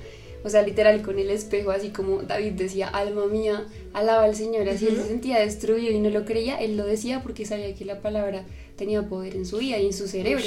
o 0.44 0.51
sea, 0.51 0.62
literal 0.62 1.01
con 1.01 1.18
el 1.18 1.31
espejo, 1.31 1.70
así 1.70 1.88
como 1.88 2.23
David 2.23 2.53
decía, 2.53 2.88
alma 2.88 3.27
mía, 3.27 3.66
alaba 3.94 4.25
al 4.25 4.37
Señor, 4.37 4.68
así 4.68 4.87
él 4.87 4.97
se 4.97 5.09
sentía 5.09 5.40
destruido 5.40 5.90
y 5.90 5.99
no 5.99 6.11
lo 6.11 6.27
creía, 6.27 6.59
él 6.59 6.77
lo 6.77 6.85
decía 6.85 7.23
porque 7.23 7.47
sabía 7.47 7.75
que 7.75 7.87
la 7.87 8.03
palabra 8.03 8.44
tenía 8.76 9.08
poder 9.08 9.37
en 9.37 9.46
su 9.46 9.58
vida 9.58 9.78
y 9.78 9.87
en 9.87 9.92
su 9.92 10.08
cerebro. 10.08 10.44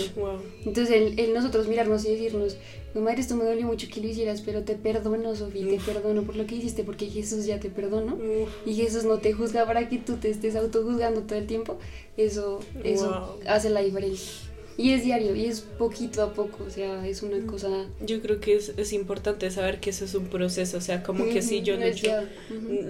Entonces, 0.65 1.13
él, 1.17 1.33
nosotros 1.33 1.67
mirarnos 1.67 2.05
y 2.05 2.11
decirnos, 2.11 2.57
mi 2.93 3.01
madre, 3.01 3.21
esto 3.21 3.35
me 3.35 3.45
dolió 3.45 3.65
mucho 3.65 3.87
que 3.93 4.01
lo 4.01 4.07
hicieras, 4.07 4.41
pero 4.41 4.63
te 4.63 4.75
perdono, 4.75 5.35
Sofía, 5.35 5.67
te 5.67 5.79
perdono 5.79 6.23
por 6.23 6.35
lo 6.35 6.45
que 6.45 6.55
hiciste, 6.55 6.83
porque 6.83 7.07
Jesús 7.07 7.45
ya 7.45 7.59
te 7.59 7.69
perdonó 7.69 8.17
y 8.65 8.75
Jesús 8.75 9.03
no 9.05 9.19
te 9.19 9.33
juzga 9.33 9.65
para 9.65 9.87
que 9.87 9.97
tú 9.97 10.17
te 10.17 10.29
estés 10.29 10.55
autojuzgando 10.55 11.21
todo 11.21 11.39
el 11.39 11.47
tiempo. 11.47 11.77
Eso, 12.17 12.59
eso 12.83 13.39
hace 13.47 13.69
la 13.69 13.81
diferencia. 13.81 14.47
Y 14.79 14.91
es 14.91 15.03
diario, 15.03 15.35
y 15.35 15.45
es 15.45 15.61
poquito 15.61 16.21
a 16.21 16.33
poco, 16.33 16.63
o 16.65 16.69
sea, 16.69 17.07
es 17.07 17.23
una 17.23 17.37
mm. 17.37 17.47
cosa... 17.47 17.87
Yo 18.05 18.21
creo 18.21 18.39
que 18.39 18.55
es, 18.55 18.73
es 18.77 18.93
importante 18.93 19.49
saber 19.49 19.79
que 19.79 19.89
eso 19.89 20.05
es 20.05 20.13
un 20.13 20.27
proceso, 20.27 20.77
o 20.77 20.81
sea, 20.81 21.01
como 21.01 21.25
que 21.25 21.41
si 21.41 21.63
yo 21.63 21.77
lucho, 21.77 22.11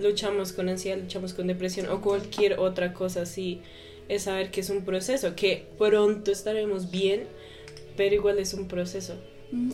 luchamos 0.02 0.52
con 0.52 0.67
ansiedad, 0.67 0.97
luchamos 1.02 1.34
con 1.34 1.47
depresión 1.47 1.88
o 1.88 2.02
cualquier 2.02 2.60
otra 2.60 2.93
cosa 2.93 3.21
así, 3.21 3.62
es 4.10 4.24
saber 4.24 4.52
que 4.52 4.62
es 4.62 4.70
un 4.70 4.84
proceso, 4.84 5.36
que 5.36 5.65
pronto 5.78 6.32
estaremos 6.32 6.91
bien, 6.91 7.26
pero 7.96 8.15
igual 8.15 8.39
es 8.39 8.54
un 8.54 8.67
proceso. 8.67 9.15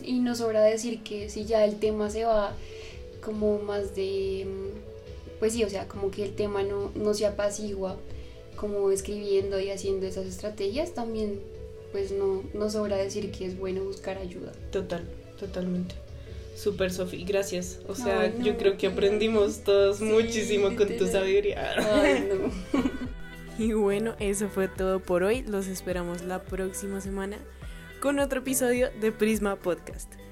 Y 0.02 0.20
nos 0.20 0.38
sobra 0.38 0.62
decir 0.62 1.02
que 1.02 1.28
si 1.28 1.44
ya 1.44 1.64
el 1.64 1.76
tema 1.76 2.10
se 2.10 2.24
va 2.24 2.54
como 3.20 3.58
más 3.58 3.94
de... 3.94 4.46
Pues 5.38 5.52
sí, 5.52 5.64
o 5.64 5.68
sea, 5.68 5.88
como 5.88 6.10
que 6.10 6.24
el 6.24 6.34
tema 6.34 6.62
no, 6.62 6.92
no 6.94 7.12
se 7.12 7.26
apacigua 7.26 7.96
como 8.56 8.90
escribiendo 8.90 9.58
y 9.60 9.70
haciendo 9.70 10.06
esas 10.06 10.26
estrategias, 10.26 10.94
también 10.94 11.40
pues 11.92 12.12
no, 12.12 12.42
no 12.54 12.70
sobra 12.70 12.96
decir 12.96 13.30
que 13.30 13.46
es 13.46 13.58
bueno 13.58 13.84
buscar 13.84 14.18
ayuda. 14.18 14.52
Total, 14.70 15.04
totalmente. 15.38 15.94
Super 16.56 16.92
Sofi, 16.92 17.24
gracias. 17.24 17.80
O 17.88 17.94
sea, 17.94 18.36
yo 18.38 18.56
creo 18.56 18.76
que 18.76 18.86
aprendimos 18.86 19.64
todos 19.64 20.00
muchísimo 20.00 20.76
con 20.76 20.88
tu 20.96 21.06
sabiduría. 21.06 21.74
Ay, 21.76 22.28
no. 22.72 22.80
y 23.58 23.72
bueno, 23.72 24.14
eso 24.18 24.48
fue 24.48 24.68
todo 24.68 25.00
por 25.00 25.22
hoy. 25.22 25.42
Los 25.42 25.66
esperamos 25.66 26.22
la 26.22 26.42
próxima 26.42 27.00
semana 27.00 27.38
con 28.00 28.18
otro 28.18 28.40
episodio 28.40 28.90
de 29.00 29.12
Prisma 29.12 29.56
Podcast. 29.56 30.23